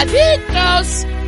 [0.00, 1.19] MM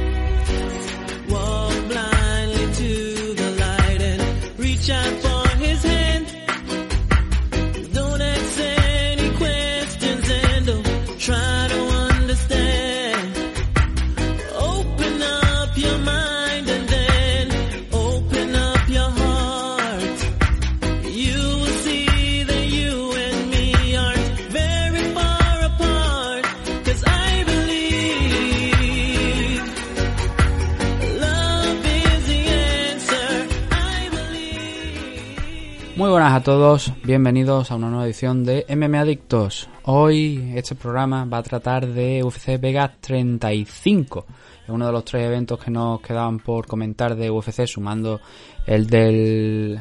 [36.13, 39.67] buenas a todos, bienvenidos a una nueva edición de MM Adictos.
[39.85, 44.27] Hoy este programa va a tratar de UFC Vegas 35.
[44.63, 48.21] Es uno de los tres eventos que nos quedaban por comentar de UFC, sumando
[48.67, 49.81] el del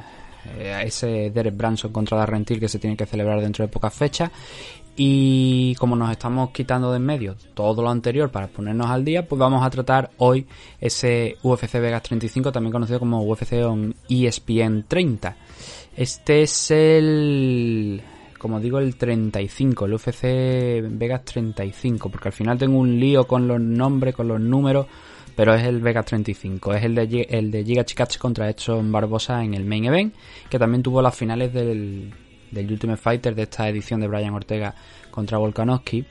[0.57, 4.31] eh, ese Derek Branson contra Darrentil que se tiene que celebrar dentro de pocas fechas.
[4.95, 9.27] Y como nos estamos quitando de en medio todo lo anterior para ponernos al día,
[9.27, 10.47] pues vamos a tratar hoy
[10.79, 15.35] ese UFC Vegas 35, también conocido como UFC on ESPN 30.
[15.95, 18.01] Este es el,
[18.37, 20.23] como digo, el 35, el UFC
[20.89, 24.87] Vegas 35, porque al final tengo un lío con los nombres, con los números,
[25.35, 29.43] pero es el Vegas 35, es el de, el de Giga Chikach contra Edson Barbosa
[29.43, 30.15] en el Main Event,
[30.49, 32.13] que también tuvo las finales del,
[32.51, 34.73] del Ultimate Fighter de esta edición de Brian Ortega
[35.09, 36.05] contra Volkanovski.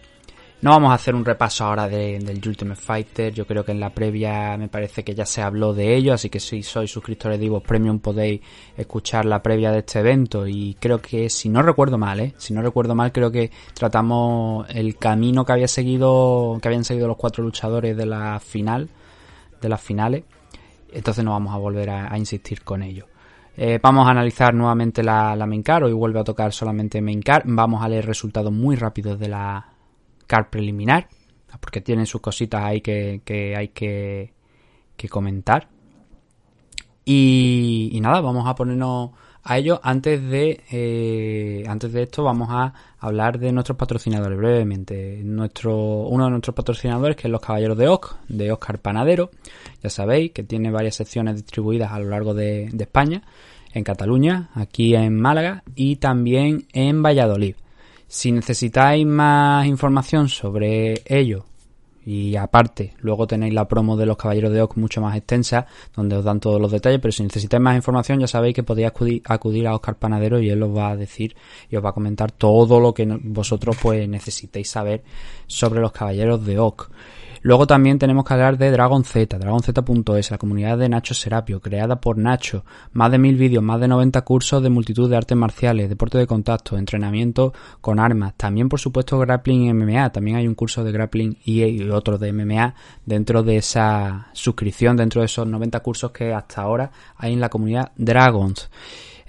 [0.63, 3.33] No vamos a hacer un repaso ahora de- del Ultimate Fighter.
[3.33, 6.13] Yo creo que en la previa me parece que ya se habló de ello.
[6.13, 8.43] Así que si sois suscriptores de Evox Premium podéis
[8.77, 10.47] escuchar la previa de este evento.
[10.47, 12.35] Y creo que, si no recuerdo mal, ¿eh?
[12.37, 17.09] si no recuerdo mal, creo que tratamos el camino que había seguido, que habían seguido
[17.09, 18.91] los cuatro luchadores de la final,
[19.63, 20.25] de las finales.
[20.93, 23.07] Entonces no vamos a volver a, insistir con ello.
[23.57, 25.65] Eh, vamos a analizar nuevamente la, la main.
[25.83, 27.23] Hoy vuelve a tocar solamente main.
[27.45, 29.67] Vamos a leer resultados muy rápidos de la
[30.51, 31.09] preliminar.
[31.61, 34.33] Porque tienen sus cositas ahí que, que hay que,
[34.97, 35.69] que comentar.
[37.05, 39.11] Y, y nada, vamos a ponernos
[39.43, 39.81] a ello.
[39.83, 45.21] Antes de, eh, antes de esto vamos a hablar de nuestros patrocinadores brevemente.
[45.25, 49.31] Nuestro, uno de nuestros patrocinadores que es los Caballeros de Oc, de Oscar Panadero.
[49.83, 53.23] Ya sabéis que tiene varias secciones distribuidas a lo largo de, de España.
[53.73, 57.55] En Cataluña, aquí en Málaga y también en Valladolid.
[58.13, 61.45] Si necesitáis más información sobre ello
[62.05, 66.17] y aparte, luego tenéis la promo de los Caballeros de Oc mucho más extensa, donde
[66.17, 69.69] os dan todos los detalles, pero si necesitáis más información ya sabéis que podéis acudir,
[69.69, 71.37] a Oscar Panadero y él os va a decir
[71.71, 75.05] y os va a comentar todo lo que vosotros pues necesitéis saber
[75.47, 76.91] sobre los Caballeros de Oc.
[77.43, 81.99] Luego también tenemos que hablar de Dragon Z, dragonz.es, la comunidad de Nacho Serapio, creada
[81.99, 82.65] por Nacho.
[82.93, 86.27] Más de mil vídeos, más de 90 cursos de multitud de artes marciales, deporte de
[86.27, 88.35] contacto, entrenamiento con armas.
[88.37, 90.13] También, por supuesto, grappling y MMA.
[90.13, 92.75] También hay un curso de grappling y, otro de MMA
[93.07, 97.49] dentro de esa suscripción, dentro de esos 90 cursos que hasta ahora hay en la
[97.49, 98.69] comunidad Dragons.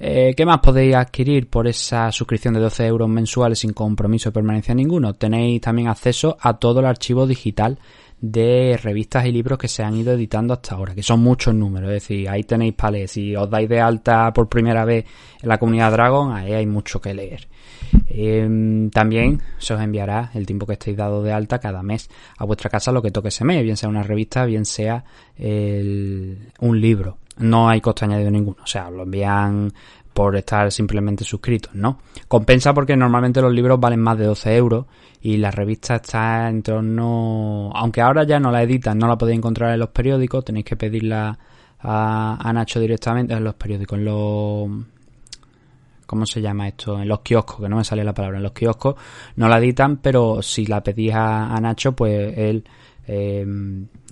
[0.04, 4.34] Eh, ¿Qué más podéis adquirir por esa suscripción de 12 euros mensuales sin compromiso de
[4.34, 5.14] permanencia ninguno?
[5.14, 7.78] Tenéis también acceso a todo el archivo digital
[8.22, 11.90] de revistas y libros que se han ido editando hasta ahora, que son muchos números,
[11.90, 13.08] es decir, ahí tenéis leer.
[13.08, 15.06] Si os dais de alta por primera vez
[15.42, 17.48] en la comunidad Dragon, ahí hay mucho que leer.
[18.08, 22.46] Eh, también se os enviará el tiempo que estéis dado de alta cada mes a
[22.46, 25.03] vuestra casa lo que toque ese mes, bien sea una revista, bien sea
[25.40, 27.18] un libro.
[27.38, 29.73] No hay coste añadido ninguno, o sea, lo envían
[30.13, 31.99] por estar simplemente suscritos, ¿no?
[32.28, 34.85] Compensa porque normalmente los libros valen más de 12 euros
[35.22, 37.72] y la revista está en torno...
[37.73, 40.75] Aunque ahora ya no la editan, no la podéis encontrar en los periódicos, tenéis que
[40.75, 41.37] pedirla
[41.79, 44.69] a, a Nacho directamente en los periódicos, en los...
[46.05, 46.99] ¿Cómo se llama esto?
[46.99, 48.37] En los kioscos, que no me sale la palabra.
[48.37, 48.96] En los kioscos
[49.37, 52.66] no la editan, pero si la pedís a, a Nacho, pues él
[53.08, 53.46] eh,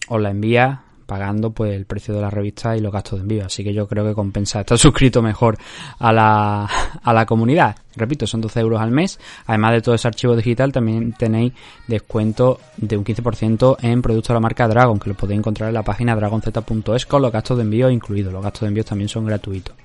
[0.07, 3.45] os la envía pagando pues el precio de la revista y los gastos de envío.
[3.47, 5.57] Así que yo creo que compensa estar suscrito mejor
[5.97, 6.69] a la,
[7.03, 7.75] a la comunidad.
[7.95, 9.19] Repito, son 12 euros al mes.
[9.47, 11.53] Además de todo ese archivo digital, también tenéis
[11.88, 15.73] descuento de un 15% en productos de la marca Dragon, que lo podéis encontrar en
[15.73, 18.31] la página dragonz.es con los gastos de envío incluidos.
[18.31, 19.75] Los gastos de envío también son gratuitos.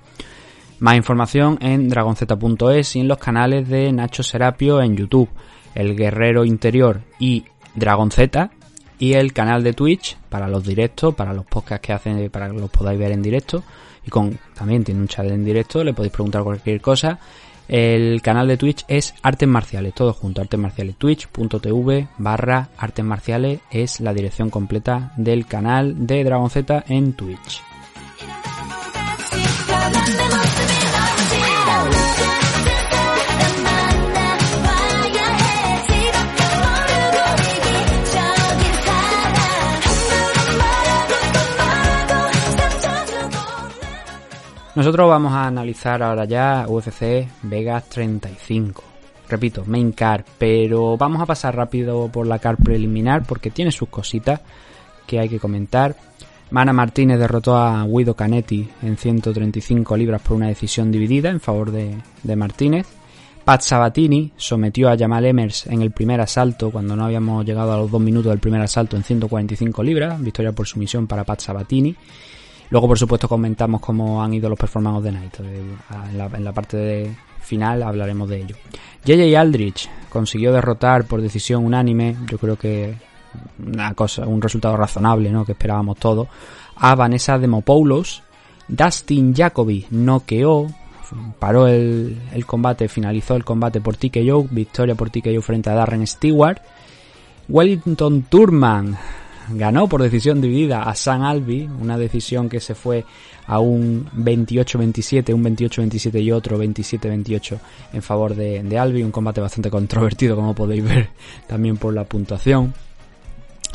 [0.81, 5.31] Más información en dragonz.es y en los canales de Nacho Serapio en YouTube,
[5.75, 7.45] El Guerrero Interior y
[7.75, 8.51] Dragon Z
[8.99, 12.59] y el canal de Twitch para los directos, para los podcasts que hacen, para que
[12.59, 13.63] los podáis ver en directo
[14.07, 17.19] y con también tiene un chat en directo, le podéis preguntar cualquier cosa.
[17.67, 23.61] El canal de Twitch es Artes Marciales, todo junto, Artes Marciales, twitch.tv barra Artes Marciales
[23.71, 27.63] es la dirección completa del canal de Dragon Z en Twitch.
[44.75, 48.83] Nosotros vamos a analizar ahora ya UFC Vegas 35.
[49.29, 53.89] Repito, main card, pero vamos a pasar rápido por la card preliminar porque tiene sus
[53.89, 54.41] cositas
[55.07, 55.95] que hay que comentar.
[56.51, 61.71] Mana Martínez derrotó a Guido Canetti en 135 libras por una decisión dividida en favor
[61.71, 62.87] de, de Martínez.
[63.45, 67.77] Pat Sabatini sometió a Jamal Emers en el primer asalto cuando no habíamos llegado a
[67.77, 70.21] los dos minutos del primer asalto en 145 libras.
[70.21, 71.95] Victoria por sumisión para Pat Sabatini.
[72.75, 75.35] Luego, por supuesto, comentamos cómo han ido los performances de Night.
[75.39, 78.57] En la, en la parte final hablaremos de ello.
[79.05, 82.97] JJ Aldrich consiguió derrotar por decisión unánime, yo creo que
[83.65, 85.45] una cosa, un resultado razonable, ¿no?
[85.45, 86.27] Que esperábamos todos,
[86.75, 88.25] a Vanessa Demopoulos.
[88.67, 90.67] Dustin Jacoby noqueó,
[91.39, 96.05] paró el, el combate, finalizó el combate por TKO, victoria por TKO frente a Darren
[96.09, 96.61] Stewart.
[97.49, 98.99] Wellington Turman
[99.51, 103.05] ganó por decisión dividida a San Albi, una decisión que se fue
[103.47, 107.59] a un 28-27, un 28-27 y otro 27-28
[107.93, 111.09] en favor de, de, Albi, un combate bastante controvertido como podéis ver
[111.47, 112.73] también por la puntuación.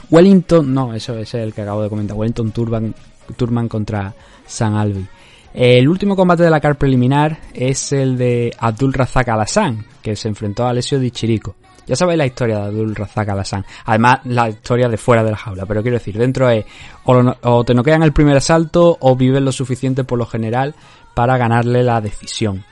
[0.09, 2.95] Wellington, no, eso, es el que acabo de comentar, Wellington Turban,
[3.35, 4.13] Turman contra
[4.45, 5.05] San Albi.
[5.53, 10.27] El último combate de la car preliminar es el de Abdul Razak Alassane, que se
[10.27, 11.55] enfrentó a Alessio Di Chirico.
[11.89, 13.65] Ya sabéis la historia de Abdul Razak Alassane.
[13.85, 15.65] Además, la historia de fuera de la jaula.
[15.65, 16.63] Pero quiero decir, dentro es
[17.05, 20.75] o, lo, o te noquean el primer asalto o vives lo suficiente por lo general
[21.15, 22.63] para ganarle la decisión.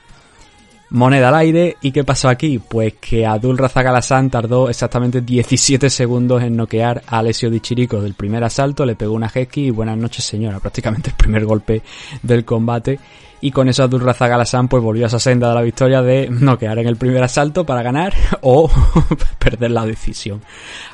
[0.90, 1.76] Moneda al aire.
[1.82, 2.58] ¿Y qué pasó aquí?
[2.58, 3.86] Pues que Abdul Razak
[4.30, 8.86] tardó exactamente 17 segundos en noquear a Alessio Di Chirico del primer asalto.
[8.86, 10.60] Le pegó una headkick y buenas noches señora.
[10.60, 11.82] Prácticamente el primer golpe
[12.22, 12.98] del combate.
[13.40, 16.28] Y con eso Abdul Razak Alassane pues volvió a esa senda de la victoria de
[16.28, 18.70] noquear en el primer asalto para ganar o
[19.38, 20.42] perder la decisión.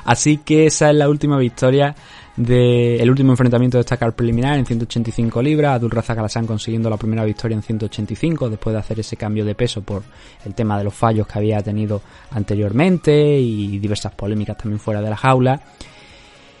[0.03, 1.95] Así que esa es la última victoria
[2.35, 5.81] del el último enfrentamiento de esta car preliminar en 185 libras.
[5.81, 9.81] Razak Alassane consiguiendo la primera victoria en 185 después de hacer ese cambio de peso
[9.81, 10.03] por
[10.45, 12.01] el tema de los fallos que había tenido
[12.31, 15.61] anteriormente y diversas polémicas también fuera de la jaula.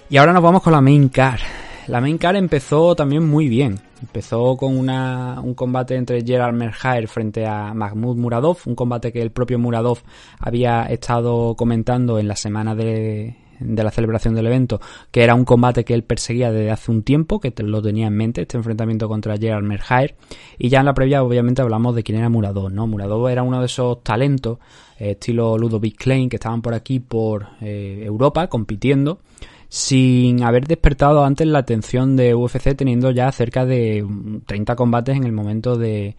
[0.09, 1.39] Y ahora nos vamos con la main car.
[1.87, 3.79] La main car empezó también muy bien.
[4.01, 9.21] Empezó con una, un combate entre Gerard Merhaer frente a Mahmoud Muradov, un combate que
[9.21, 9.99] el propio Muradov
[10.39, 14.79] había estado comentando en la semana de, de la celebración del evento,
[15.11, 18.15] que era un combate que él perseguía desde hace un tiempo, que lo tenía en
[18.15, 20.15] mente, este enfrentamiento contra Gerard Merhaer.
[20.57, 22.87] Y ya en la previa, obviamente, hablamos de quién era Muradov, ¿no?
[22.87, 24.59] Muradov era uno de esos talentos,
[24.99, 29.19] eh, estilo Ludovic Klein, que estaban por aquí, por eh, Europa, compitiendo
[29.67, 34.05] sin haber despertado antes la atención de UFC teniendo ya cerca de
[34.45, 36.15] 30 combates en el momento de,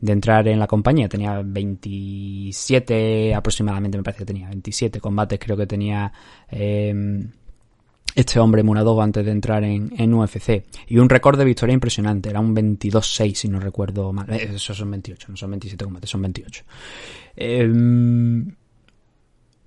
[0.00, 1.08] de entrar en la compañía.
[1.08, 6.12] Tenía 27 aproximadamente, me parece que tenía 27 combates, creo que tenía
[6.50, 7.24] eh,
[8.14, 10.64] este hombre Muradov antes de entrar en, en, UFC.
[10.88, 14.28] Y un récord de victoria impresionante, era un 22-6 si no recuerdo mal.
[14.30, 16.64] Eh, esos son 28, no son 27 combates, son 28.
[17.36, 17.62] Eh,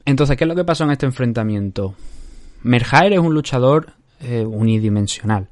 [0.06, 1.94] entonces, ¿qué es lo que pasó en este enfrentamiento?
[2.64, 5.48] Merhaer es un luchador eh, unidimensional.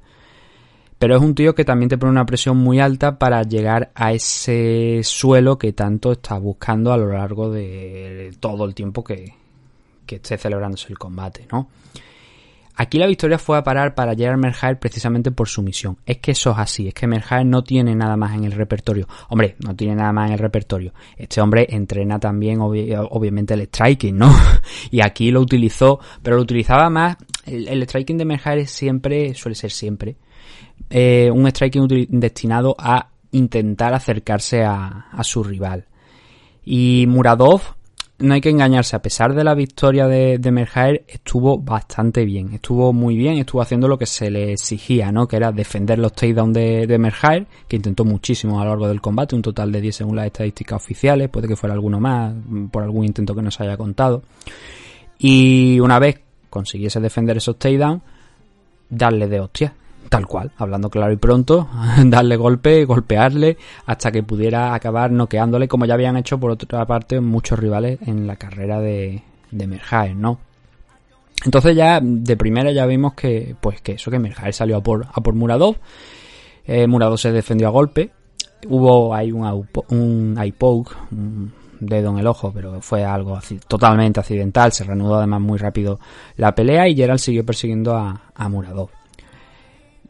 [1.00, 4.13] Pero es un tío que también te pone una presión muy alta para llegar a
[4.13, 9.34] ese suelo que tanto está buscando a lo largo de todo el tiempo que,
[10.08, 11.70] que esté celebrándose el combate, ¿no?
[12.80, 15.98] Aquí la victoria fue a parar para Gerard Merhaer precisamente por su misión.
[16.06, 19.08] Es que eso es así, es que Merhaer no tiene nada más en el repertorio.
[19.30, 20.94] Hombre, no tiene nada más en el repertorio.
[21.16, 24.32] Este hombre entrena también obvi obviamente el striking, ¿no?
[24.92, 27.18] y aquí lo utilizó, pero lo utilizaba más...
[27.46, 30.16] El, el striking de Merhaer siempre, suele ser siempre,
[30.90, 35.86] eh, un striking destinado a intentar acercarse a, su rival.
[36.64, 37.62] Y Muradov
[38.20, 42.92] no hay que engañarse, a pesar de la victoria de, de estuvo bastante bien, estuvo
[42.92, 45.28] muy bien, estuvo haciendo lo que se le exigía, ¿no?
[45.28, 49.36] Que era defender los takedowns de, de que intentó muchísimo a lo largo del combate,
[49.36, 52.34] un total de 10 según las estadísticas oficiales, puede que fuera alguno más,
[52.72, 54.24] por algún intento que nos haya contado.
[55.20, 58.02] Y una vez consiguiese defender esos takedowns,
[58.90, 59.74] darle de hostia,
[60.10, 61.68] tal cual, hablando claro y pronto,
[62.06, 67.20] darle golpe, golpearle, hasta que pudiera acabar noqueándole, como ya habían hecho por otra parte
[67.20, 69.80] muchos rivales en la carrera de, de
[70.16, 70.40] ¿no?
[71.46, 75.08] Entonces ya de primera ya vimos que, pues que eso, que Merjaer salió a por,
[75.12, 75.76] a por Muradov,
[76.66, 78.12] eh, Muradov se defendió a golpe,
[78.68, 84.20] hubo ahí un, un eye poke, un dedo en el ojo, pero fue algo totalmente
[84.20, 86.00] accidental, se reanudó además muy rápido
[86.38, 88.90] la pelea y Gerald siguió persiguiendo a, a Muradov.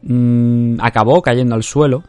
[0.02, 2.02] Mm, acabó cayendo al suelo,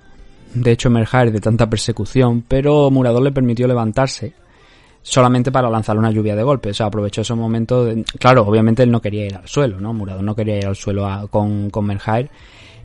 [0.53, 4.33] de hecho Merjaer de tanta persecución, pero Muradov le permitió levantarse
[5.01, 6.71] solamente para lanzarle una lluvia de golpes.
[6.71, 7.87] O sea, aprovechó ese momento.
[8.19, 9.93] claro, obviamente él no quería ir al suelo, ¿no?
[9.93, 11.85] Muradov no quería ir al suelo con, con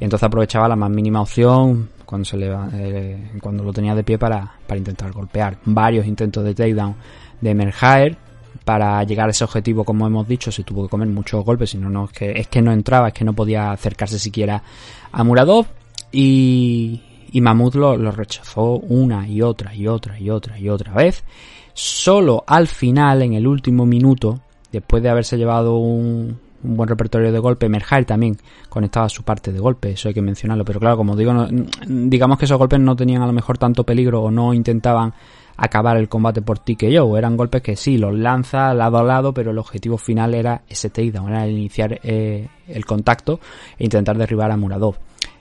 [0.00, 4.18] entonces aprovechaba la más mínima opción cuando se le, eh, cuando lo tenía de pie
[4.18, 5.58] para, para intentar golpear.
[5.64, 6.94] Varios intentos de takedown
[7.40, 8.16] de Merjaer.
[8.64, 11.78] Para llegar a ese objetivo, como hemos dicho, se tuvo que comer muchos golpes, si
[11.78, 14.62] no, es que, es que no entraba, es que no podía acercarse siquiera
[15.12, 15.66] a Muradov.
[16.12, 17.02] Y,
[17.32, 21.24] y Mahmoud lo, lo rechazó una y otra y otra y otra y otra vez.
[21.74, 24.40] Solo al final, en el último minuto,
[24.70, 28.36] después de haberse llevado un, buen repertorio de golpe, Merjaer también
[28.68, 30.64] conectaba su parte de golpe, eso hay que mencionarlo.
[30.64, 31.32] Pero claro, como digo,
[31.86, 35.12] digamos que esos golpes no tenían a lo mejor tanto peligro o no intentaban
[35.56, 37.16] acabar el combate por yo.
[37.16, 40.90] Eran golpes que sí, los lanza lado a lado, pero el objetivo final era ese
[40.90, 43.40] takedown, era iniciar eh, el contacto
[43.78, 44.96] e intentar derribar a Muradov.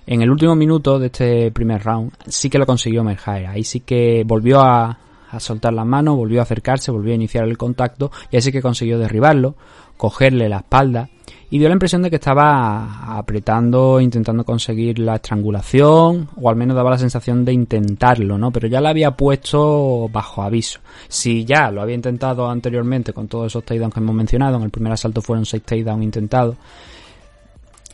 [0.06, 3.48] En el último minuto de este primer round sí que lo consiguió Merjaer.
[3.48, 4.98] Ahí sí que volvió a,
[5.40, 9.00] soltar las manos, volvió a acercarse, volvió a iniciar el contacto y así que consiguió
[9.00, 9.56] derribarlo,
[9.98, 11.10] cogerle la espalda
[11.54, 16.76] y dio la impresión de que estaba apretando, intentando conseguir la estrangulación o al menos
[16.76, 18.50] daba la sensación de intentarlo, ¿no?
[18.50, 20.80] Pero ya la había puesto bajo aviso.
[21.08, 24.72] Si ya lo había intentado anteriormente con todos esos takedowns que hemos mencionado, en el
[24.72, 26.56] primer asalto fueron seis takedowns intentados,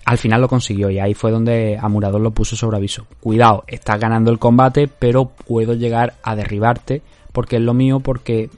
[0.05, 3.07] al final lo consiguió y ahí fue donde Amurador lo puso sobre aviso.
[3.19, 7.01] Cuidado, estás ganando el combate, pero puedo llegar a derribarte
[7.33, 8.49] porque es lo mío, porque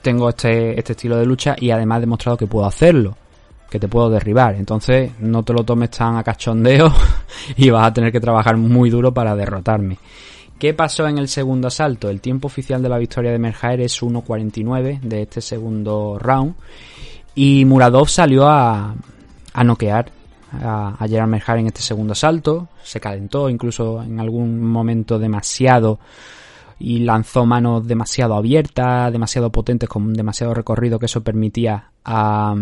[0.00, 3.16] tengo este, este estilo de lucha y además he demostrado que puedo hacerlo,
[3.72, 4.54] que te puedo derribar.
[4.56, 6.92] Entonces no te lo tomes tan a cachondeo
[7.56, 9.98] y vas a tener que trabajar muy duro para derrotarme.
[10.58, 12.10] ¿Qué pasó en el segundo asalto?
[12.10, 16.54] El tiempo oficial de la victoria de Merjaer es 1.49 de este segundo round
[17.34, 18.94] y Muradov salió a,
[19.54, 20.12] a noquear
[20.52, 22.68] a, a Gerard Merjar en este segundo asalto.
[22.84, 25.98] Se calentó incluso en algún momento demasiado
[26.78, 32.54] y lanzó manos demasiado abiertas, demasiado potentes, con demasiado recorrido, que eso permitía a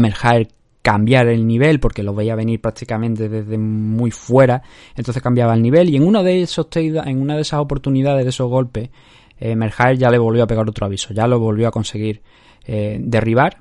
[0.00, 0.48] Merjaer
[0.82, 4.62] cambiar el nivel porque lo veía venir prácticamente desde muy fuera,
[4.96, 8.30] entonces cambiaba el nivel y en uno de esos en una de esas oportunidades de
[8.30, 8.90] esos golpes,
[9.38, 9.56] eh,
[9.96, 12.22] ya le volvió a pegar otro aviso, ya lo volvió a conseguir
[12.64, 13.58] eh, derribar,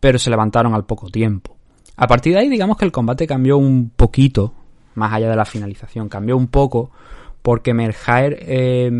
[0.00, 1.56] pero se levantaron al poco tiempo.
[1.96, 4.54] A partir de ahí, digamos que el combate cambió un poquito,
[4.94, 6.90] más allá de la finalización, cambió un poco
[7.42, 8.90] porque Merjaer eh,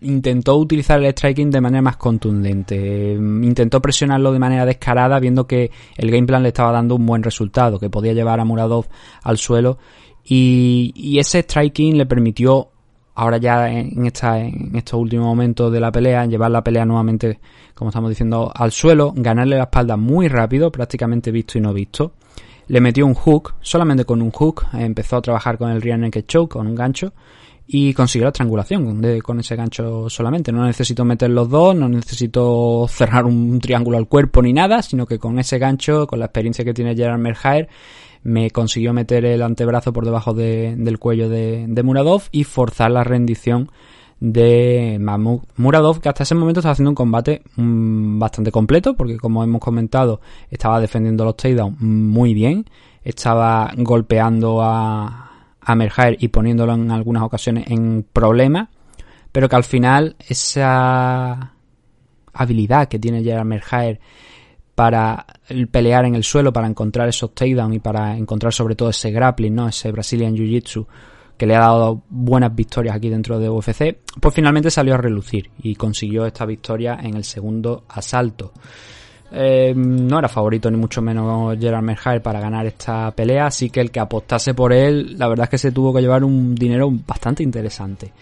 [0.00, 5.46] intentó utilizar el striking de manera más contundente, eh, intentó presionarlo de manera descarada viendo
[5.46, 8.86] que el game plan le estaba dando un buen resultado, que podía llevar a Muradov
[9.22, 9.78] al suelo
[10.24, 12.68] y, ese striking le permitió
[13.14, 17.40] ahora ya en estos últimos momentos de la pelea, llevar la pelea nuevamente,
[17.74, 22.12] como estamos diciendo, al suelo, ganarle la espalda muy rápido, prácticamente visto y no visto.
[22.72, 26.24] Le metió un hook, solamente con un hook, empezó a trabajar con el rear naked
[26.24, 27.12] choke, con un gancho,
[27.66, 30.52] y consiguió la estrangulación de, con ese gancho solamente.
[30.52, 35.04] No necesito meter los dos, no necesito cerrar un triángulo al cuerpo ni nada, sino
[35.04, 37.68] que con ese gancho, con la experiencia que tiene Gerard Merhaer,
[38.22, 42.90] me consiguió meter el antebrazo por debajo de, del cuello de, de, Muradov y forzar
[42.90, 43.70] la rendición
[44.22, 49.16] de Mahmoud Muradov, que hasta ese momento estaba haciendo un combate mmm, bastante completo, porque
[49.16, 52.64] como hemos comentado, estaba defendiendo los takedowns muy bien,
[53.02, 55.76] estaba golpeando a, a
[56.20, 58.68] y poniéndolo en algunas ocasiones en problemas,
[59.32, 61.54] pero que al final esa
[62.32, 63.98] habilidad que tiene Gerard Merhaer
[64.76, 65.26] para
[65.72, 69.56] pelear en el suelo, para encontrar esos takedowns y para encontrar sobre todo ese grappling,
[69.56, 69.66] ¿no?
[69.66, 70.86] Ese Brazilian Jiu-Jitsu
[71.42, 75.50] que le ha dado buenas victorias aquí dentro de UFC, pues finalmente salió a relucir
[75.60, 78.52] y consiguió esta victoria en el segundo asalto.
[79.32, 83.80] Eh, no era favorito ni mucho menos Gerard Merhaer para ganar esta pelea, así que
[83.80, 86.88] el que apostase por él, la verdad es que se tuvo que llevar un dinero
[87.04, 88.12] bastante interesante.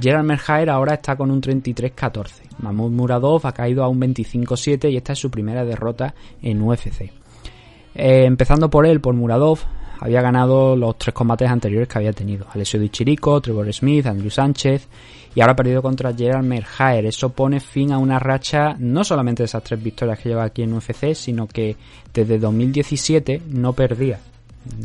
[0.00, 2.56] Gerald Merhaer ahora está con un 33-14.
[2.60, 7.02] Mahmoud Muradov ha caído a un 25-7 y esta es su primera derrota en UFC.
[7.94, 9.58] Eh, empezando por él, por Muradov,
[10.02, 12.44] había ganado los tres combates anteriores que había tenido.
[12.52, 14.88] Alessio Di Chirico, Trevor Smith, Andrew Sánchez
[15.32, 17.06] y ahora ha perdido contra Gerald Merhaer.
[17.06, 20.62] Eso pone fin a una racha no solamente de esas tres victorias que lleva aquí
[20.62, 21.76] en UFC, sino que
[22.12, 24.18] desde 2017 no perdía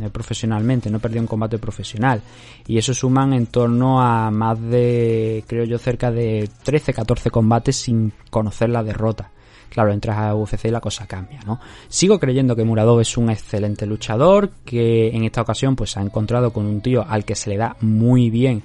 [0.00, 2.22] eh, profesionalmente, no perdía un combate profesional.
[2.68, 8.12] Y eso suman en torno a más de, creo yo, cerca de 13-14 combates sin
[8.30, 9.32] conocer la derrota.
[9.68, 11.60] Claro, entras a UFC y la cosa cambia, ¿no?
[11.88, 16.52] Sigo creyendo que Muradov es un excelente luchador, que en esta ocasión pues ha encontrado
[16.52, 18.62] con un tío al que se le da muy bien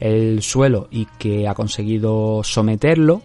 [0.00, 3.22] el suelo y que ha conseguido someterlo.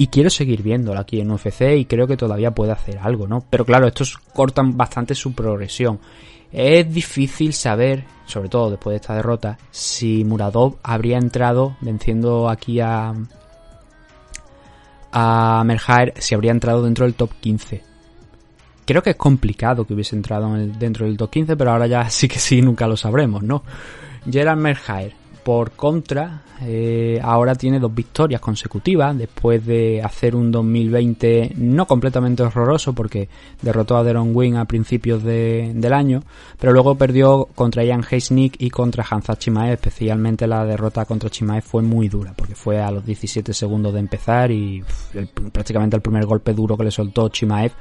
[0.00, 3.44] Y quiero seguir viéndolo aquí en UFC y creo que todavía puede hacer algo, ¿no?
[3.50, 5.98] Pero claro, estos cortan bastante su progresión.
[6.52, 12.80] Es difícil saber, sobre todo después de esta derrota, si Muradov habría entrado venciendo aquí
[12.80, 13.12] a,
[15.12, 17.82] a Merhaer, si habría entrado dentro del top 15.
[18.84, 22.28] Creo que es complicado que hubiese entrado dentro del top 15, pero ahora ya sí
[22.28, 23.62] que sí, nunca lo sabremos, ¿no?
[24.30, 25.14] Gerard Merhaer,
[25.48, 32.42] por contra, eh, ahora tiene dos victorias consecutivas después de hacer un 2020 no completamente
[32.42, 33.30] horroroso porque
[33.62, 36.22] derrotó a Deron Wing a principios de- del año,
[36.60, 41.62] pero luego perdió contra Ian Heisnick y contra Hansa Chimaev, especialmente la derrota contra Chimaev
[41.62, 46.02] fue muy dura porque fue a los 17 segundos de empezar y el- prácticamente el
[46.02, 47.72] primer golpe duro que le soltó Chimaev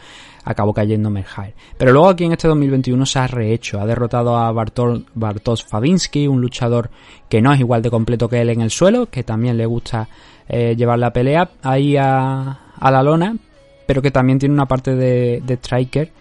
[0.48, 1.54] acabó cayendo Merhaer.
[1.78, 6.26] Pero luego aquí en este 2021 se ha rehecho, ha derrotado a Bartol, Bartosz Fabinsky,
[6.28, 6.90] un luchador
[7.28, 10.08] que no es igual de completo que él en el suelo, que también le gusta
[10.48, 13.36] eh, llevar la pelea ahí a, la lona,
[13.86, 16.12] pero que también tiene una parte de, striker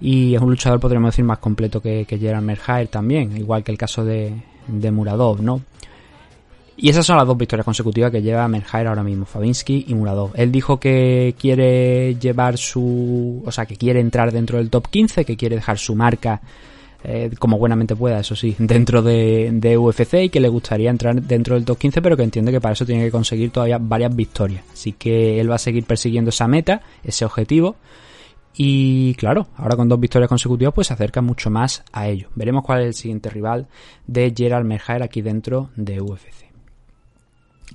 [0.00, 3.78] y es un luchador, podríamos decir, más completo que, que Gerard también, igual que el
[3.78, 4.32] caso de,
[4.66, 5.60] de Muradov, ¿no?
[6.80, 10.30] Y esas son las dos victorias consecutivas que lleva Merhaer ahora mismo, Fabinsky y Muradov.
[10.34, 13.42] Él dijo que quiere llevar su...
[13.44, 16.40] o sea, que quiere entrar dentro del top 15, que quiere dejar su marca
[17.02, 21.56] eh, como buenamente pueda, eso sí, dentro de, UFC y que le gustaría entrar dentro
[21.56, 24.62] del top 15, pero que entiende que para eso tiene que conseguir todavía varias victorias.
[24.72, 27.74] Así que él va a seguir persiguiendo esa meta, ese objetivo.
[28.56, 32.28] Y claro, ahora con dos victorias consecutivas pues se acerca mucho más a ello.
[32.34, 33.68] Veremos cuál es el siguiente rival
[34.06, 36.47] de Gerald Merhaer aquí dentro de UFC.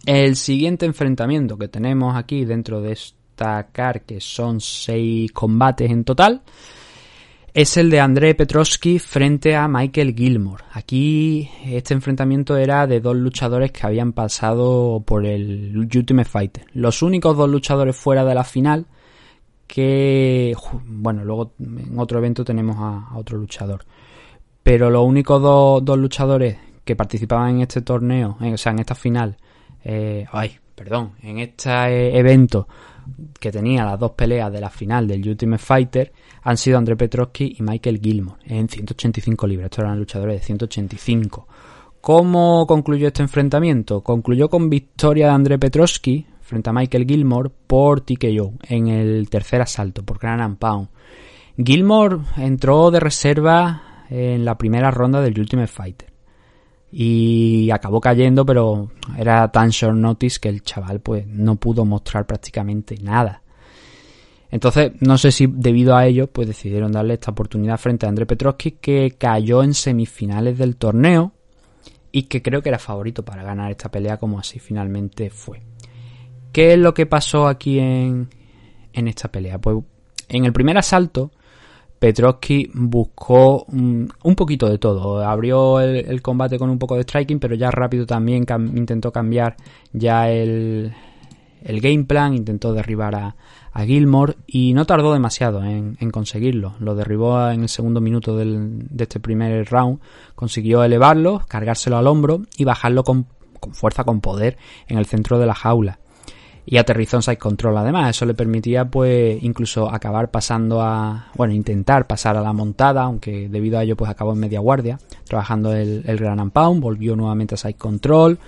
[0.06, 6.04] El siguiente enfrentamiento que tenemos aquí dentro de esta car, que son seis combates en
[6.04, 6.42] total,
[7.54, 10.64] es el de André Petrovsky frente a Michael Gilmore.
[10.72, 16.66] Aquí este enfrentamiento era de dos luchadores que habían pasado por el Ultimate Fighter.
[16.74, 18.88] Los únicos dos luchadores fuera de la final
[19.68, 23.86] que, bueno, luego en otro evento tenemos a, otro luchador.
[24.64, 28.96] Pero los únicos dos, dos luchadores que participaban en este torneo, o sea, en esta
[28.96, 29.38] final,
[29.84, 32.68] eh, ay, perdón, en este eh, evento
[33.40, 37.56] que tenía las dos peleas de la final del Ultimate Fighter han sido André Petrovsky
[37.58, 39.66] y Michael Gilmore en 185 libras.
[39.66, 41.48] Estos eran luchadores de 185.
[42.02, 44.02] ¿Cómo concluyó este enfrentamiento?
[44.02, 49.62] Concluyó con victoria de André Petrovsky frente a Michael Gilmore por TKO en el tercer
[49.62, 50.90] asalto, por Gran and Pound.
[51.58, 56.13] Gilmore entró de reserva en la primera ronda del Ultimate Fighter
[56.96, 62.28] y acabó cayendo, pero era tan short notice que el chaval pues no pudo mostrar
[62.28, 63.42] prácticamente nada.
[64.52, 68.28] Entonces, no sé si debido a ello, pues decidieron darle esta oportunidad frente a André
[68.28, 71.32] Petrovsky, que cayó en semifinales del torneo
[72.12, 75.64] y que creo que era favorito para ganar esta pelea, como así finalmente fue.
[76.52, 78.30] ¿Qué es lo que pasó aquí en,
[78.94, 79.58] en esta pelea?
[79.58, 79.78] Pues
[80.30, 81.32] en el primer asalto,
[82.04, 85.26] Petrovsky buscó un, un poquito de todo.
[85.26, 89.56] Abrió el, combate con un poco de striking, pero ya rápido también intentó cambiar
[89.94, 90.92] ya el,
[91.64, 93.38] el game plan, intentó derribar a,
[93.72, 96.74] a Gilmore y no tardó demasiado en, en conseguirlo.
[96.82, 100.00] Lo derribó en el segundo minuto del- de este primer round,
[100.36, 103.28] consiguió elevarlo, cargárselo al hombro y bajarlo con,
[103.62, 104.58] con fuerza, con poder
[104.90, 106.00] en el centro de la jaula
[106.66, 107.78] y aterrizó en side control.
[107.78, 113.04] Además eso le permitía pues incluso acabar pasando a bueno intentar pasar a la montada
[113.04, 117.16] aunque debido a ello pues acabó en media guardia trabajando el, el gran pound volvió
[117.16, 118.40] nuevamente a side control.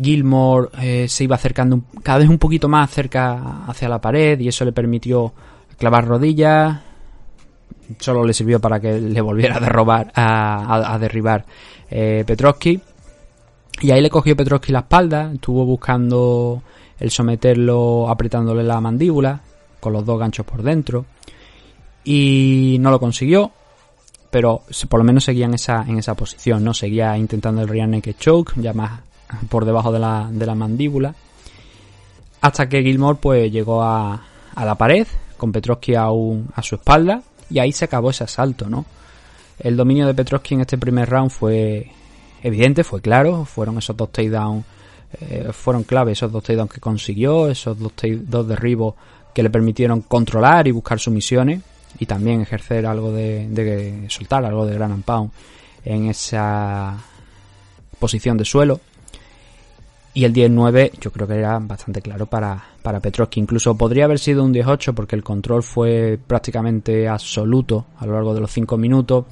[0.00, 4.46] Gilmore eh, se iba acercando cada vez un poquito más cerca hacia la pared y
[4.48, 5.32] eso le permitió
[5.76, 6.80] clavar rodillas.
[7.98, 11.44] Solo le sirvió para que le volviera a derrobar a, a- a derribar
[11.90, 12.80] eh, Petrovsky.
[13.80, 16.62] Y ahí le cogió Petrovsky la espalda estuvo buscando
[16.98, 19.40] el someterlo apretándole la mandíbula
[19.80, 21.04] con los dos ganchos por dentro
[22.04, 23.52] y no lo consiguió
[24.30, 26.74] pero por lo menos seguía en esa, en esa posición, ¿no?
[26.74, 29.00] Seguía intentando el rear naked choke, ya más
[29.48, 31.14] por debajo de la, de la mandíbula.
[32.40, 34.22] Hasta que Gilmore pues llegó a,
[34.54, 35.06] a la pared
[35.36, 38.84] con Petrovsky aún a su espalda y ahí se acabó ese asalto, ¿no?
[39.58, 41.90] El dominio de Petrovsky en este primer round fue
[42.42, 44.64] evidente, fue claro, fueron esos dos takedowns,
[45.20, 47.92] eh, fueron clave esos dos takedowns que consiguió, esos dos,
[48.22, 48.94] dos derribos
[49.34, 51.60] que le permitieron controlar y buscar sumisiones
[51.98, 55.30] y también ejercer algo de, de soltar algo de gran pound
[55.84, 56.96] en esa
[57.98, 58.80] posición de suelo.
[60.14, 63.00] Y el 10-9 yo creo que era bastante claro para, para.
[63.34, 68.34] Incluso podría haber sido un 10-8 porque el control fue prácticamente absoluto a lo largo
[68.34, 69.26] de los 5 minutos.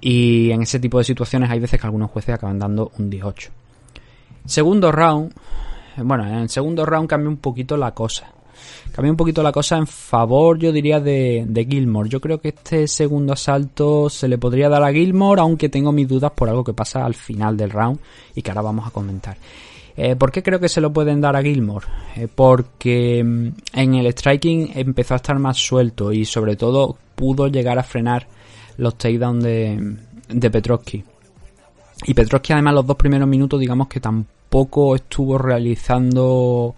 [0.00, 3.50] Y en ese tipo de situaciones hay veces que algunos jueces acaban dando un 18.
[4.46, 5.32] Segundo round.
[5.98, 8.32] Bueno, en el segundo round cambia un poquito la cosa.
[8.92, 12.08] Cambia un poquito la cosa en favor, yo diría, de, de Gilmore.
[12.08, 16.08] Yo creo que este segundo asalto se le podría dar a Gilmore, aunque tengo mis
[16.08, 17.98] dudas por algo que pasa al final del round
[18.34, 19.36] y que ahora vamos a comentar.
[19.96, 21.86] Eh, ¿Por qué creo que se lo pueden dar a Gilmore?
[22.16, 27.48] Eh, porque mm, en el striking empezó a estar más suelto y sobre todo pudo
[27.48, 28.26] llegar a frenar
[28.76, 29.96] los takedowns de,
[30.28, 31.02] de Petrovsky.
[32.04, 36.74] Y Petrovsky además los dos primeros minutos digamos que tampoco estuvo realizando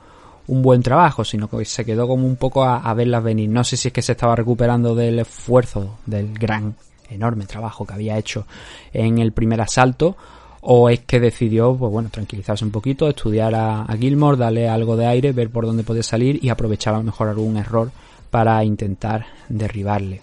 [0.46, 3.50] un buen trabajo, sino que se quedó como un poco a, verlas venir.
[3.50, 6.74] No sé si es que se estaba recuperando del esfuerzo, del gran,
[7.10, 8.46] enorme trabajo que había hecho
[8.92, 10.16] en el primer asalto,
[10.62, 14.96] o es que decidió, pues bueno, tranquilizarse un poquito, estudiar a, a Gilmore, darle algo
[14.96, 17.90] de aire, ver por dónde podía salir y aprovechar a lo mejor algún error
[18.30, 20.22] para intentar derribarle.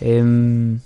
[0.00, 0.78] Em,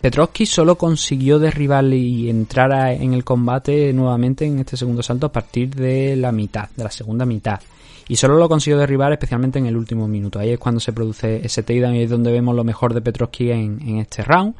[0.00, 5.32] Petrovsky solo consiguió derribarle y entrar en el combate nuevamente en este segundo salto a
[5.32, 7.60] partir de la mitad, de la segunda mitad.
[8.08, 10.38] Y solo lo consiguió derribar especialmente en el último minuto.
[10.38, 13.50] Ahí es cuando se produce ese takedown y es donde vemos lo mejor de Petrovsky
[13.50, 14.54] en, este round.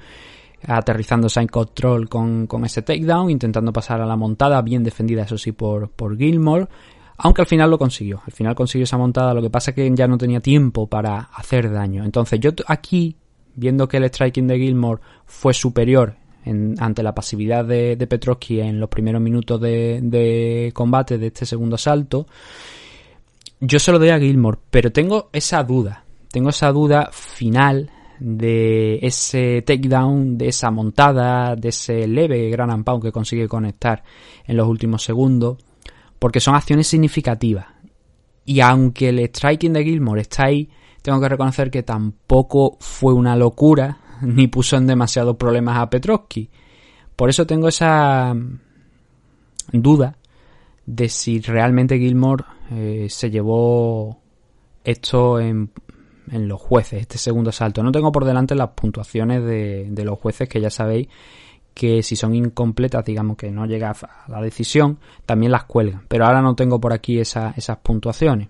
[0.66, 5.38] Aterrizando Sign Control con, con ese takedown, intentando pasar a la montada, bien defendida eso
[5.38, 6.68] sí por, por Gilmore.
[7.16, 8.22] Aunque al final lo consiguió.
[8.26, 9.34] Al final consiguió esa montada.
[9.34, 12.04] Lo que pasa es que ya no tenía tiempo para hacer daño.
[12.04, 13.16] Entonces yo aquí
[13.54, 18.80] viendo que el striking de Gilmore fue superior ante la pasividad de, de Petrovsky en
[18.80, 22.26] los primeros minutos de, combate de este segundo asalto,
[23.60, 28.98] yo se lo doy a Gilmore, pero tengo esa duda, tengo esa duda final de
[29.02, 34.02] ese takedown, de esa montada, de ese leve gran and pound que consigue conectar
[34.46, 35.58] en los últimos segundos,
[36.18, 37.66] porque son acciones significativas.
[38.46, 40.68] Y aunque el striking de Gilmore está ahí,
[41.02, 46.50] tengo que reconocer que tampoco fue una locura ni puso en demasiados problemas a Petrovsky.
[47.16, 48.58] Por eso tengo esa mm,
[49.72, 50.16] duda
[50.86, 54.18] de si realmente Gilmore eh, se llevó
[54.84, 55.70] esto en,
[56.32, 57.82] los jueces, este segundo salto.
[57.82, 61.08] No tengo por delante las puntuaciones de, los jueces que ya sabéis
[61.74, 66.02] que si son incompletas, digamos que no llega a la decisión, también las cuelgan.
[66.08, 68.48] Pero ahora no tengo por aquí esa- esas puntuaciones.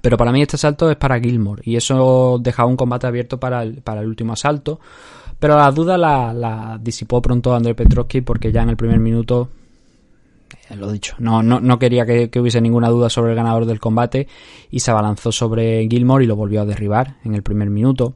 [0.00, 3.62] Pero para mí este asalto es para Gilmore y eso dejaba un combate abierto para
[3.62, 4.80] el, para el último asalto.
[5.38, 9.50] Pero la duda la, disipó pronto André Petrovsky porque ya en el primer minuto,
[10.68, 13.80] eh, lo dicho, no, no, no quería que, hubiese ninguna duda sobre el ganador del
[13.80, 14.26] combate
[14.70, 18.14] y se abalanzó sobre Gilmore y lo volvió a derribar en el primer minuto.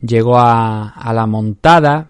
[0.00, 2.09] Llegó a la montada,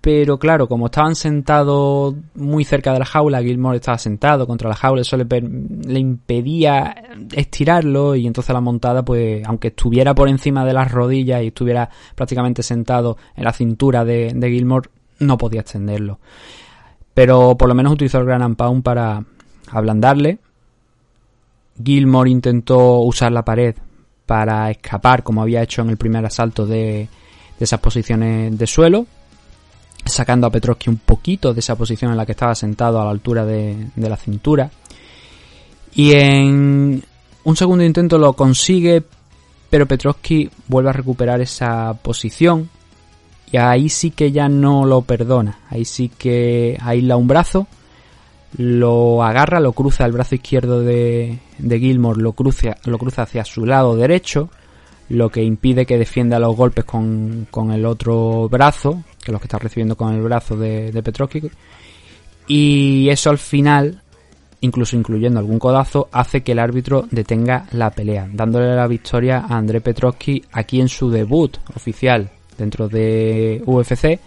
[0.00, 4.74] pero claro, como estaban sentados muy cerca de la jaula, Gilmore estaba sentado contra la
[4.74, 6.94] jaula, eso le, le impedía
[7.32, 11.90] estirarlo y entonces la montada, pues aunque estuviera por encima de las rodillas y estuviera
[12.14, 16.18] prácticamente sentado en la cintura de, de Gilmore, no podía extenderlo.
[17.12, 19.22] Pero por lo menos utilizó el Gran Pound para
[19.70, 20.38] ablandarle.
[21.82, 23.74] Gilmore intentó usar la pared
[24.24, 27.08] para escapar, como había hecho en el primer asalto de,
[27.58, 29.06] de esas posiciones de suelo,
[30.10, 33.10] sacando a Petrovsky un poquito de esa posición en la que estaba sentado a la
[33.10, 34.70] altura de, la cintura.
[35.94, 37.02] Y en
[37.44, 39.02] un segundo intento lo consigue,
[39.68, 42.68] pero Petrovsky vuelve a recuperar esa posición.
[43.52, 45.58] Y ahí sí que ya no lo perdona.
[45.68, 47.66] Ahí sí que aísla un brazo,
[48.56, 53.44] lo agarra, lo cruza el brazo izquierdo de, de Gilmore, lo cruza, lo cruza hacia
[53.44, 54.50] su lado derecho,
[55.10, 59.46] lo que impide que defienda los golpes con, con el otro brazo, que los que
[59.46, 61.50] está recibiendo con el brazo de, de Petrovsky.
[62.46, 64.02] Y eso al final,
[64.60, 69.58] incluso incluyendo algún codazo, hace que el árbitro detenga la pelea, dándole la victoria a
[69.58, 74.20] André Petrovsky aquí en su debut oficial dentro de UFC,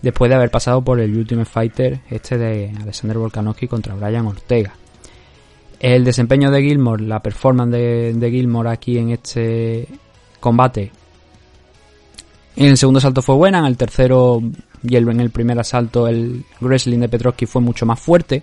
[0.00, 4.72] después de haber pasado por el Ultimate Fighter este de Alexander Volkanovski contra Brian Ortega.
[5.78, 9.88] El desempeño de Gilmore, la performance de, de Gilmore aquí en este
[10.42, 10.92] combate,
[12.56, 14.42] en el segundo salto fue buena, en el tercero
[14.82, 18.42] y el, en el primer asalto el wrestling de Petrovsky fue mucho más fuerte.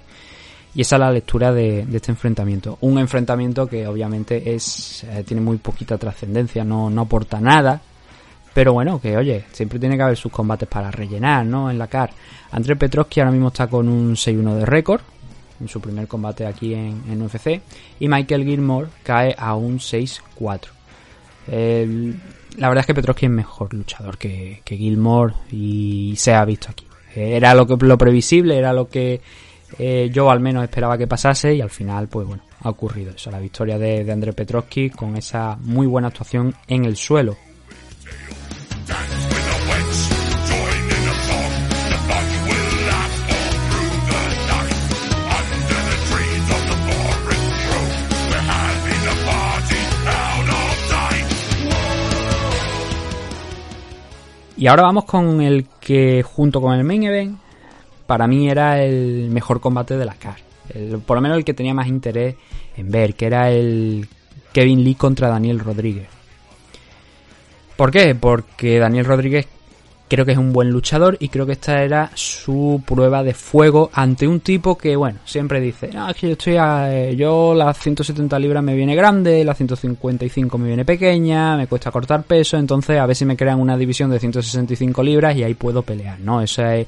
[0.74, 2.78] Y esa es la lectura de, de este enfrentamiento.
[2.82, 7.82] Un enfrentamiento que obviamente es eh, tiene muy poquita trascendencia, no, no aporta nada.
[8.54, 11.70] Pero bueno, que oye, siempre tiene que haber sus combates para rellenar, ¿no?
[11.70, 12.12] En la CAR.
[12.52, 15.02] André Petrovsky ahora mismo está con un 6-1 de récord
[15.60, 17.62] en su primer combate aquí en, en UFC.
[18.00, 20.79] Y Michael Gilmore cae a un 6-4.
[21.50, 26.70] La verdad es que Petrovsky es mejor luchador que, que Gilmore y se ha visto
[26.70, 26.86] aquí.
[27.16, 29.22] Era lo, que, lo previsible, era lo que
[29.78, 33.32] eh, yo al menos esperaba que pasase y al final, pues bueno, ha ocurrido eso.
[33.32, 37.38] La victoria de, de André Petrovsky con esa muy buena actuación en el suelo.
[54.60, 57.40] Y ahora vamos con el que, junto con el main event,
[58.06, 60.36] para mí era el mejor combate de la CAR.
[61.06, 62.36] Por lo menos el que tenía más interés
[62.76, 64.06] en ver, que era el
[64.52, 66.10] Kevin Lee contra Daniel Rodríguez.
[67.78, 68.16] ¿Por qué?
[68.16, 69.48] Porque Daniel Rodríguez
[70.10, 73.92] creo que es un buen luchador y creo que esta era su prueba de fuego
[73.94, 77.54] ante un tipo que, bueno, siempre dice, no, es que yo estoy a, eh, yo
[77.54, 82.58] las 170 libras me viene grande, las 155 me viene pequeña, me cuesta cortar peso,
[82.58, 86.20] entonces a ver si me crean una división de 165 libras y ahí puedo pelear,
[86.20, 86.42] ¿no?
[86.42, 86.88] Esa es,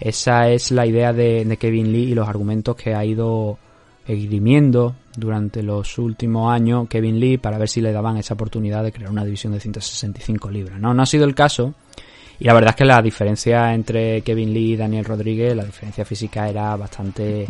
[0.00, 3.58] esa es la idea de, de Kevin Lee y los argumentos que ha ido
[4.06, 8.92] esgrimiendo durante los últimos años Kevin Lee para ver si le daban esa oportunidad de
[8.92, 10.80] crear una división de 165 libras.
[10.80, 11.74] No, no ha sido el caso.
[12.40, 16.04] Y la verdad es que la diferencia entre Kevin Lee y Daniel Rodríguez, la diferencia
[16.04, 17.46] física era bastante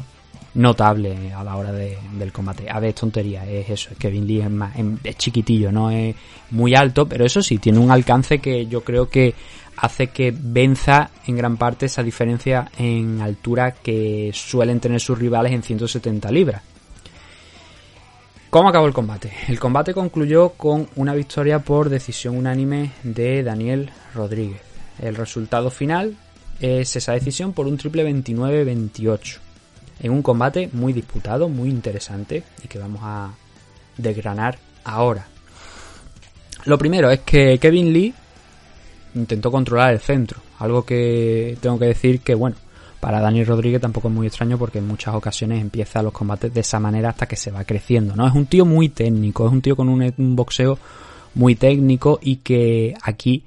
[0.54, 2.70] notable a la hora de- del combate.
[2.70, 6.14] A ver, es tontería, es eso, es Kevin Lee es, más, es chiquitillo, no es
[6.50, 9.34] muy alto, pero eso sí, tiene un alcance que yo creo que
[9.78, 15.52] hace que venza en gran parte esa diferencia en altura que suelen tener sus rivales
[15.52, 16.62] en 170 libras.
[18.50, 19.32] ¿Cómo acabó el combate?
[19.48, 24.60] El combate concluyó con una victoria por decisión unánime de Daniel Rodríguez.
[25.00, 26.16] El resultado final
[26.61, 29.38] es esa decisión por un triple 29-28.
[30.00, 33.33] En un combate muy disputado, muy interesante y que vamos a
[33.96, 35.26] desgranar ahora.
[36.64, 38.14] Lo primero es que Kevin Lee
[39.14, 42.57] intentó controlar el centro, algo que tengo que decir que bueno,
[43.00, 46.61] para Daniel Rodríguez tampoco es muy extraño porque en muchas ocasiones empieza los combates de
[46.61, 48.26] esa manera hasta que se va creciendo, ¿no?
[48.26, 50.78] Es un tío muy técnico, es un tío con un boxeo
[51.35, 53.44] muy técnico y que aquí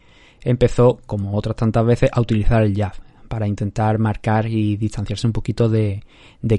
[0.48, 2.94] empezó, como otras tantas veces, a utilizar el jab
[3.28, 6.04] para intentar marcar y distanciarse un poquito de,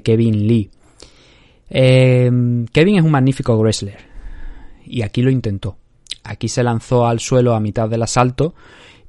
[0.03, 0.69] Kevin Lee.
[1.71, 2.31] Eh,
[2.71, 3.97] Kevin es un magnífico wrestler
[4.85, 5.77] y aquí lo intentó.
[6.23, 8.53] Aquí se lanzó al suelo a mitad del asalto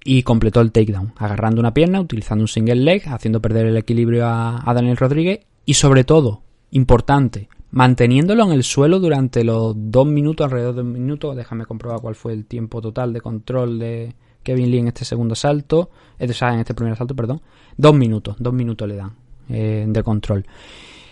[0.03, 4.27] y completó el takedown, agarrando una pierna, utilizando un single leg, haciendo perder el equilibrio
[4.27, 10.07] a, a, Daniel Rodríguez y sobre todo, importante, manteniéndolo en el suelo durante los dos
[10.07, 14.15] minutos, alrededor de un minuto, déjame comprobar cuál fue el tiempo total de control de
[14.43, 17.41] Kevin Lee en este segundo salto, o sea, en este primer salto, perdón,
[17.77, 19.13] dos minutos, dos minutos le dan
[19.49, 20.47] eh, de control.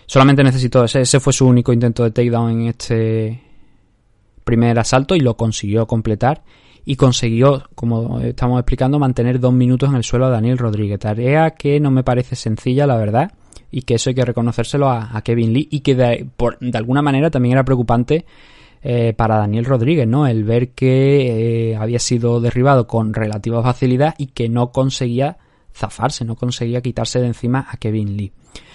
[0.06, 3.42] Solamente necesitó, ese, ese fue su único intento de takedown en este
[4.44, 6.42] primer asalto y lo consiguió completar
[6.88, 10.98] y consiguió, como estamos explicando, mantener dos minutos en el suelo a Daniel Rodríguez.
[10.98, 13.32] Tarea que no me parece sencilla, la verdad,
[13.70, 16.78] y que eso hay que reconocérselo a, a Kevin Lee y que de, por, de,
[16.78, 18.24] alguna manera también era preocupante
[18.82, 20.26] eh, para Daniel Rodríguez, ¿no?
[20.26, 25.38] El ver que eh, había sido derribado con relativa facilidad y que no conseguía
[25.74, 28.32] zafarse, no conseguía quitarse de encima a Kevin Lee.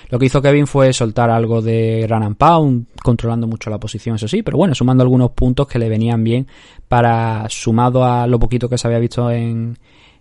[0.09, 4.15] Lo que hizo Kevin fue soltar algo de run and pound, controlando mucho la posición,
[4.15, 6.47] eso sí, pero bueno, sumando algunos puntos que le venían bien
[6.87, 9.77] para, sumado a lo poquito que se había visto en,